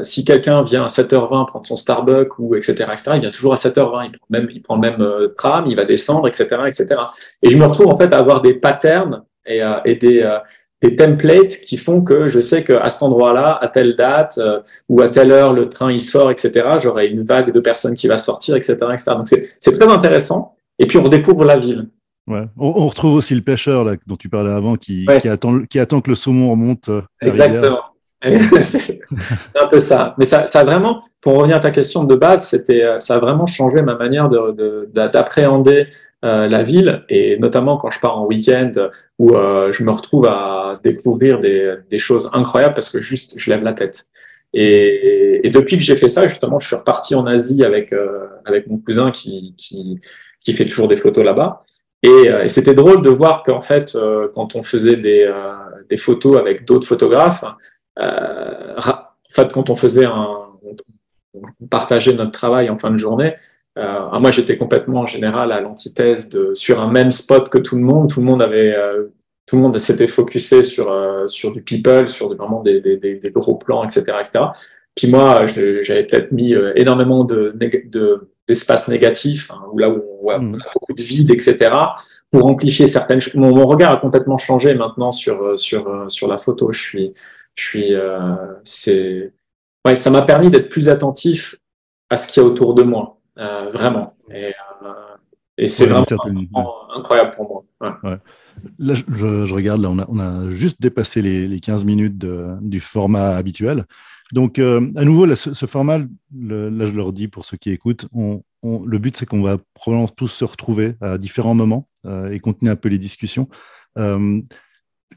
si 0.03 0.25
quelqu'un 0.25 0.63
vient 0.63 0.85
à 0.85 0.87
7h20 0.87 1.47
prendre 1.47 1.67
son 1.67 1.75
Starbucks 1.75 2.39
ou 2.39 2.55
etc., 2.55 2.75
etc., 2.93 3.11
il 3.15 3.21
vient 3.23 3.31
toujours 3.31 3.53
à 3.53 3.57
7h20. 3.57 4.11
Il 4.53 4.63
prend, 4.63 4.79
même, 4.79 4.97
le 4.97 5.09
même 5.09 5.29
tram, 5.37 5.65
il 5.67 5.75
va 5.75 5.85
descendre, 5.85 6.29
etc., 6.29 6.47
etc. 6.67 6.87
Et 7.43 7.51
je 7.51 7.57
me 7.57 7.65
retrouve 7.65 7.89
en 7.89 7.99
fait 7.99 8.15
à 8.15 8.19
avoir 8.19 8.41
des 8.41 8.55
patterns 8.55 9.25
et, 9.45 9.61
et 9.85 9.97
des, 9.97 10.23
des 10.83 10.97
templates 10.97 11.59
qui 11.61 11.77
font 11.77 12.03
que 12.03 12.29
je 12.29 12.39
sais 12.39 12.63
qu'à 12.63 12.89
cet 12.89 13.03
endroit-là, 13.03 13.59
à 13.61 13.69
telle 13.69 13.97
date 13.97 14.39
euh, 14.39 14.61
ou 14.89 15.01
à 15.01 15.09
telle 15.09 15.33
heure, 15.33 15.53
le 15.53 15.69
train 15.69 15.93
il 15.93 16.01
sort, 16.01 16.31
etc. 16.31 16.53
J'aurai 16.81 17.09
une 17.09 17.23
vague 17.23 17.53
de 17.53 17.61
personnes 17.61 17.95
qui 17.95 18.07
va 18.07 18.19
sortir, 18.19 18.55
etc., 18.55 18.77
etc. 18.93 19.13
Donc 19.17 19.29
c'est 19.29 19.75
très 19.75 19.89
intéressant. 19.89 20.55
Et 20.79 20.87
puis 20.87 20.99
on 20.99 21.03
redécouvre 21.03 21.45
la 21.45 21.59
ville. 21.59 21.89
Ouais. 22.29 22.45
On, 22.59 22.69
on, 22.77 22.87
retrouve 22.87 23.15
aussi 23.15 23.35
le 23.35 23.41
pêcheur 23.41 23.85
là 23.85 23.97
dont 24.07 24.17
tu 24.17 24.29
parlais 24.29 24.53
avant, 24.53 24.77
qui, 24.77 25.07
qui, 25.21 25.29
attend, 25.29 25.63
qui 25.65 25.79
attend 25.79 26.03
que 26.03 26.11
le 26.11 26.15
saumon 26.15 26.51
remonte. 26.51 26.91
Euh, 26.91 27.01
Exactement. 27.23 27.81
c'est 28.63 29.01
un 29.61 29.69
peu 29.69 29.79
ça. 29.79 30.15
Mais 30.19 30.25
ça, 30.25 30.47
ça 30.47 30.61
a 30.61 30.65
vraiment, 30.65 31.03
pour 31.21 31.35
revenir 31.35 31.57
à 31.57 31.61
ta 31.61 31.71
question 31.71 32.05
de 32.05 32.15
base, 32.17 32.49
c'était, 32.49 32.83
euh, 32.83 32.99
ça 32.99 33.15
a 33.15 33.19
vraiment 33.19 33.47
changé 33.47 33.81
ma 33.83 33.95
manière 33.95 34.29
d'appréhender 34.29 35.85
de, 35.85 35.91
euh, 36.25 36.49
la 36.49 36.65
ville 36.65 37.05
et 37.09 37.39
notamment 37.39 37.77
quand 37.77 37.91
je 37.91 38.01
pars 38.01 38.19
en 38.19 38.27
week-end 38.27 38.73
où 39.21 39.37
euh, 39.37 39.73
je 39.73 39.85
me 39.85 39.93
retrouve 39.93 40.27
à 40.27 40.81
découvrir 40.83 41.41
des, 41.41 41.77
des, 41.89 41.99
choses 41.99 42.29
incroyables 42.33 42.75
parce 42.75 42.91
que 42.91 43.01
juste 43.01 43.35
je 43.37 43.51
lève 43.51 43.63
la 43.63 43.73
tête. 43.73 44.07
Et, 44.53 45.41
et 45.45 45.51
depuis 45.51 45.77
que 45.77 45.85
j'ai 45.85 45.95
fait 45.95 46.09
ça, 46.09 46.27
justement, 46.27 46.59
je 46.59 46.67
suis 46.67 46.77
reparti 46.77 47.15
en 47.15 47.27
Asie 47.27 47.65
avec 47.65 47.93
euh, 47.93 48.27
avec 48.45 48.67
mon 48.67 48.79
cousin 48.79 49.13
qui, 49.13 49.55
qui, 49.57 50.01
qui 50.41 50.53
fait 50.55 50.67
toujours 50.67 50.89
des 50.89 50.97
photos 50.97 51.25
là-bas. 51.25 51.63
Et, 52.03 52.27
et 52.45 52.49
c'était 52.49 52.75
drôle 52.75 53.03
de 53.03 53.11
voir 53.11 53.43
qu'en 53.43 53.61
fait, 53.61 53.97
quand 54.33 54.55
on 54.55 54.63
faisait 54.63 54.97
des, 54.97 55.29
des 55.89 55.97
photos 55.97 56.39
avec 56.39 56.65
d'autres 56.65 56.87
photographes, 56.87 57.45
en 57.97 59.31
fait, 59.31 59.53
quand 59.53 59.69
on 59.69 59.75
faisait 59.75 60.05
un, 60.05 60.49
on 61.35 61.67
partageait 61.67 62.15
notre 62.15 62.31
travail 62.31 62.71
en 62.71 62.79
fin 62.79 62.91
de 62.91 62.97
journée, 62.97 63.35
euh, 63.79 64.19
moi, 64.19 64.31
j'étais 64.31 64.57
complètement 64.57 65.03
en 65.03 65.07
général 65.07 65.53
à 65.53 65.61
l'antithèse 65.61 66.29
de 66.29 66.53
sur 66.55 66.81
un 66.81 66.91
même 66.91 67.13
spot 67.13 67.49
que 67.49 67.59
tout 67.59 67.77
le 67.77 67.83
monde. 67.83 68.11
Tout 68.11 68.21
le 68.21 68.27
monde 68.27 68.43
avait, 68.43 68.75
euh, 68.75 69.15
tout 69.47 69.57
le 69.57 69.63
monde 69.63 69.79
s'était 69.79 70.09
focusé 70.09 70.63
sur 70.63 70.91
euh, 70.91 71.27
sur 71.29 71.53
du 71.53 71.63
people, 71.63 72.09
sur 72.09 72.35
vraiment 72.35 72.63
des, 72.63 72.81
des, 72.81 72.97
des, 72.97 73.17
des, 73.17 73.31
gros 73.31 73.55
plans, 73.55 73.85
etc., 73.85 74.03
etc. 74.21 74.45
Puis 74.97 75.09
moi, 75.09 75.47
j'avais 75.47 76.05
peut-être 76.05 76.33
mis 76.33 76.55
euh, 76.55 76.73
énormément 76.75 77.25
de 77.25 77.55
d'espace 78.49 78.89
négatif, 78.89 79.51
hein, 79.51 79.63
où 79.73 79.79
là 79.79 79.91
où 79.91 80.03
on, 80.23 80.31
a 80.31 80.39
hmm. 80.39 80.59
beaucoup 80.75 80.95
de 80.95 81.03
vide, 81.03 81.31
etc., 81.31 81.71
pour 82.31 82.47
amplifier 82.47 82.87
certaines. 82.87 83.21
Mon, 83.35 83.55
mon 83.55 83.67
regard 83.67 83.93
a 83.93 83.97
complètement 83.99 84.39
changé 84.39 84.75
maintenant 84.75 85.13
sur 85.13 85.57
sur 85.57 86.11
sur 86.11 86.27
la 86.27 86.39
photo. 86.39 86.73
Je 86.73 86.81
suis 86.81 87.13
je 87.55 87.63
suis 87.63 87.93
c'est 88.65 89.33
ouais, 89.87 89.95
ça 89.95 90.11
m'a 90.11 90.23
permis 90.23 90.51
d'être 90.51 90.69
plus 90.69 90.89
attentif 90.89 91.57
à 92.11 92.17
ce 92.17 92.27
qu'il 92.27 92.43
y 92.43 92.47
a 92.47 92.49
autour 92.49 92.75
de 92.75 92.83
moi. 92.83 93.18
Euh, 93.39 93.69
vraiment. 93.71 94.17
Et, 94.31 94.47
euh, 94.83 94.93
et 95.57 95.67
c'est 95.67 95.87
vraiment 95.87 96.05
incroyable 96.95 97.31
pour 97.33 97.65
moi. 97.81 97.99
Ouais. 98.03 98.19
Là, 98.79 98.95
je, 98.95 99.45
je, 99.47 99.55
regarde, 99.55 99.81
là, 99.81 99.91
on 99.91 99.99
a, 99.99 100.07
on 100.09 100.19
a 100.19 100.51
juste 100.51 100.81
dépassé 100.81 101.23
les, 101.23 101.47
les 101.47 101.61
15 101.61 101.85
minutes 101.85 102.19
de, 102.19 102.57
du 102.61 102.81
format 102.81 103.37
habituel. 103.37 103.85
Donc, 104.33 104.59
euh, 104.59 104.91
à 104.97 105.05
nouveau, 105.05 105.27
là, 105.27 105.37
ce, 105.37 105.55
ce, 105.55 105.67
format, 105.67 106.01
le, 106.37 106.69
là, 106.69 106.87
je 106.87 106.93
leur 106.93 107.13
dis 107.13 107.29
pour 107.29 107.45
ceux 107.45 107.57
qui 107.57 107.71
écoutent, 107.71 108.07
on, 108.13 108.43
on, 108.63 108.85
le 108.85 108.99
but, 108.99 109.17
c'est 109.17 109.27
qu'on 109.27 109.43
va 109.43 109.57
probablement 109.75 110.09
tous 110.09 110.29
se 110.29 110.45
retrouver 110.45 110.95
à 111.01 111.19
différents 111.19 111.55
moments 111.55 111.89
euh, 112.07 112.31
et 112.31 112.39
continuer 112.41 112.71
un 112.71 112.77
peu 112.77 112.89
les 112.89 112.99
discussions. 112.99 113.49
Euh, 113.97 114.41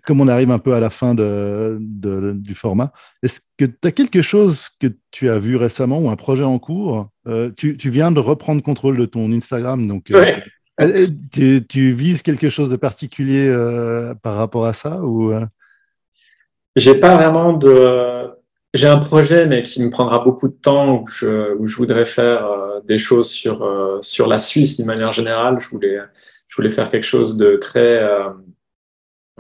comme 0.06 0.22
on 0.22 0.28
arrive 0.28 0.52
un 0.52 0.60
peu 0.60 0.74
à 0.74 0.80
la 0.80 0.90
fin 0.90 1.14
de, 1.14 1.78
de, 1.80 2.34
du 2.36 2.56
format, 2.56 2.92
est-ce 3.24 3.40
que 3.58 3.66
tu 3.66 3.88
as 3.88 3.92
quelque 3.92 4.22
chose 4.22 4.70
que 4.80 4.88
tu 5.12 5.30
as 5.30 5.40
vu 5.40 5.56
récemment 5.56 6.00
ou 6.00 6.10
un 6.10 6.16
projet 6.16 6.44
en 6.44 6.60
cours? 6.60 7.10
Euh, 7.28 7.52
tu, 7.56 7.78
tu, 7.78 7.90
viens 7.90 8.12
de 8.12 8.20
reprendre 8.20 8.64
contrôle 8.64 8.98
de 8.98 9.06
ton 9.06 9.32
Instagram, 9.32 9.86
donc 9.88 10.12
euh, 10.12 10.20
ouais. 10.20 10.44
euh, 10.82 11.08
tu, 11.32 11.66
tu, 11.68 11.92
vises 11.92 12.24
quelque 12.24 12.50
chose 12.50 12.70
de 12.70 12.76
particulier 12.76 13.48
euh, 13.48 14.16
par 14.16 14.36
rapport 14.36 14.66
à 14.66 14.74
ça 14.74 15.02
ou? 15.02 15.34
J'ai 16.76 16.96
pas 16.96 17.18
vraiment 17.18 17.54
de. 17.54 18.30
J'ai 18.74 18.88
un 18.88 19.00
projet, 19.00 19.48
mais 19.48 19.64
qui 19.64 19.84
me 19.84 19.90
prendra 19.90 20.20
beaucoup 20.20 20.48
de 20.48 20.54
temps, 20.54 21.02
où 21.02 21.08
je, 21.08 21.54
où 21.58 21.68
je 21.68 21.76
voudrais 21.76 22.06
faire 22.06 22.48
des 22.86 22.98
choses 22.98 23.30
sur 23.30 24.00
sur 24.02 24.28
la 24.28 24.38
Suisse 24.38 24.78
d'une 24.78 24.86
manière 24.86 25.12
générale. 25.12 25.58
Je 25.60 25.68
voulais 25.68 26.00
je 26.48 26.56
voulais 26.56 26.70
faire 26.70 26.90
quelque 26.90 27.04
chose 27.04 27.36
de 27.36 27.58
très 27.58 28.02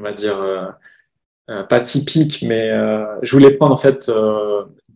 on 0.01 0.03
va 0.03 0.13
dire, 0.13 0.37
euh, 0.39 0.65
euh, 1.49 1.63
pas 1.63 1.79
typique, 1.79 2.43
mais 2.47 2.71
euh, 2.71 3.05
je 3.21 3.31
voulais 3.31 3.51
prendre 3.51 3.73
en 3.73 3.77
fait 3.77 4.11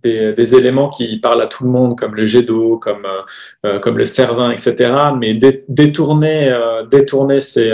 des, 0.03 0.33
des, 0.33 0.55
éléments 0.55 0.89
qui 0.89 1.19
parlent 1.19 1.41
à 1.41 1.47
tout 1.47 1.63
le 1.63 1.69
monde, 1.69 1.97
comme 1.97 2.15
le 2.15 2.25
jet 2.25 2.43
d'eau, 2.43 2.77
comme, 2.77 3.07
comme 3.81 3.97
le 3.97 4.05
cervin, 4.05 4.51
etc., 4.51 4.93
mais 5.17 5.33
détourner, 5.67 6.55
détourner 6.91 7.39
ces, 7.39 7.71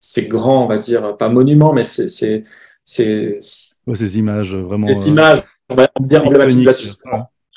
ces 0.00 0.28
grands, 0.28 0.64
on 0.64 0.68
va 0.68 0.78
dire, 0.78 1.16
pas 1.16 1.28
monuments, 1.28 1.72
mais 1.72 1.84
c'est 1.84 2.08
ces, 2.08 2.42
ces, 2.82 3.38
ces 3.40 4.18
images 4.18 4.54
vraiment. 4.54 4.88
Ces 4.88 5.08
images, 5.08 5.42
on 5.68 5.74
va 5.74 5.88
dire 6.00 6.24
emblématiques 6.24 6.60
de 6.60 6.66
la 6.66 6.72
Suisse. 6.72 6.98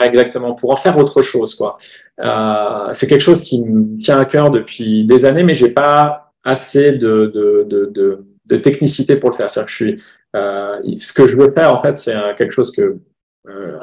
Exactement, 0.02 0.54
pour 0.54 0.72
en 0.72 0.78
faire 0.78 0.98
autre 0.98 1.22
chose, 1.22 1.56
quoi. 1.56 1.78
Euh, 2.22 2.89
c'est 2.94 3.08
quelque 3.08 3.22
chose 3.22 3.42
qui 3.42 3.62
me 3.62 3.98
tient 3.98 4.18
à 4.18 4.26
cœur 4.26 4.50
depuis 4.50 5.06
des 5.06 5.26
années, 5.26 5.44
mais 5.44 5.54
j'ai 5.54 5.70
pas 5.70 6.32
assez 6.44 6.94
de, 6.94 7.32
de, 7.34 7.65
de, 7.68 7.92
de, 7.94 8.26
de 8.50 8.58
technicité 8.58 9.16
pour 9.16 9.30
le 9.30 9.36
faire. 9.36 9.50
C'est-à-dire 9.50 9.66
que 9.68 9.72
je 9.72 9.76
suis, 9.76 10.04
euh, 10.36 10.80
ce 10.98 11.14
que 11.14 11.28
je 11.28 11.38
veux 11.38 11.52
faire 11.52 11.76
en 11.76 11.82
fait, 11.82 11.98
c'est 11.98 12.16
quelque 12.38 12.52
chose 12.52 12.72
que 12.72 12.98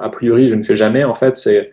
a 0.00 0.08
priori 0.10 0.46
je 0.46 0.54
ne 0.54 0.62
fais 0.62 0.76
jamais 0.76 1.02
en 1.02 1.14
fait, 1.14 1.34
c'est 1.36 1.70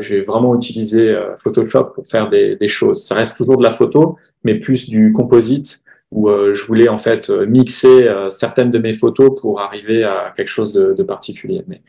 j'ai 0.00 0.20
vraiment 0.20 0.54
utilisé 0.54 1.16
Photoshop 1.42 1.84
pour 1.94 2.06
faire 2.06 2.28
des, 2.28 2.56
des, 2.56 2.68
choses. 2.68 3.04
Ça 3.04 3.14
reste 3.14 3.38
toujours 3.38 3.56
de 3.56 3.62
la 3.62 3.70
photo, 3.70 4.18
mais 4.44 4.56
plus 4.56 4.90
du 4.90 5.12
composite 5.12 5.82
où 6.10 6.28
je 6.28 6.66
voulais 6.66 6.90
en 6.90 6.98
fait 6.98 7.30
mixer 7.30 8.06
certaines 8.28 8.70
de 8.70 8.78
mes 8.78 8.92
photos 8.92 9.40
pour 9.40 9.62
arriver 9.62 10.04
à 10.04 10.34
quelque 10.36 10.48
chose 10.48 10.74
de, 10.74 10.92
de 10.92 11.02
particulier. 11.02 11.64
Mais 11.68 11.80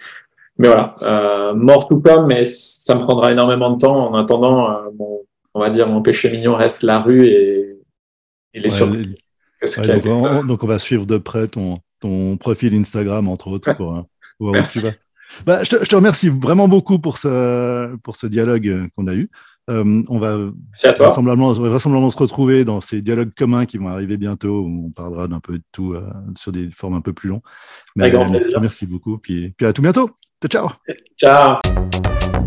mais 0.58 0.68
voilà, 0.68 0.96
euh, 1.02 1.54
mort 1.54 1.88
tout 1.88 2.00
comme, 2.00 2.28
mais 2.28 2.44
ça 2.44 2.96
me 2.96 3.02
prendra 3.02 3.32
énormément 3.32 3.72
de 3.72 3.80
temps. 3.80 4.10
En 4.10 4.14
attendant, 4.16 4.70
euh, 4.70 4.90
on 5.54 5.60
va 5.60 5.70
dire 5.70 5.88
mon 5.88 6.02
péché 6.02 6.30
mignon 6.32 6.54
reste 6.54 6.84
la 6.84 7.00
rue 7.00 7.26
et, 7.28 7.80
il 8.56 8.66
est 8.68 8.82
ouais, 8.84 9.02
donc, 10.46 10.64
on, 10.64 10.68
va 10.68 10.80
suivre 10.80 11.06
de 11.06 11.18
près 11.18 11.48
ton, 11.48 11.80
ton 12.00 12.38
profil 12.38 12.74
Instagram, 12.76 13.28
entre 13.28 13.48
autres, 13.48 13.74
pour, 13.74 13.96
euh, 13.96 14.02
voir 14.40 14.62
où 14.62 14.68
tu 14.72 14.80
vas. 14.80 14.92
Bah, 15.46 15.64
je, 15.64 15.70
te, 15.70 15.84
je, 15.84 15.90
te, 15.90 15.96
remercie 15.96 16.30
vraiment 16.30 16.68
beaucoup 16.68 17.00
pour 17.00 17.18
ce, 17.18 17.96
pour 18.04 18.16
ce 18.16 18.28
dialogue 18.28 18.88
qu'on 18.96 19.08
a 19.08 19.16
eu. 19.16 19.30
Euh, 19.70 20.04
on 20.10 20.20
va 20.20 20.38
vraisemblablement, 20.84 21.54
vraisemblablement, 21.54 22.12
se 22.12 22.18
retrouver 22.18 22.66
dans 22.66 22.82
ces 22.82 23.02
dialogues 23.02 23.32
communs 23.36 23.66
qui 23.66 23.78
vont 23.78 23.88
arriver 23.88 24.18
bientôt 24.18 24.62
où 24.62 24.88
on 24.88 24.90
parlera 24.92 25.28
d'un 25.28 25.40
peu 25.40 25.54
de 25.54 25.64
tout 25.72 25.94
euh, 25.94 26.02
sur 26.36 26.52
des 26.52 26.70
formes 26.70 26.96
un 26.96 27.02
peu 27.02 27.14
plus 27.14 27.30
longues. 27.30 27.42
Mais, 27.96 28.12
merci 28.60 28.86
beaucoup. 28.86 29.18
Puis, 29.18 29.54
puis 29.58 29.66
à 29.66 29.74
tout 29.74 29.82
bientôt. 29.82 30.10
Ciao, 30.42 30.70
ciao. 31.18 31.60
Ciao. 31.62 32.43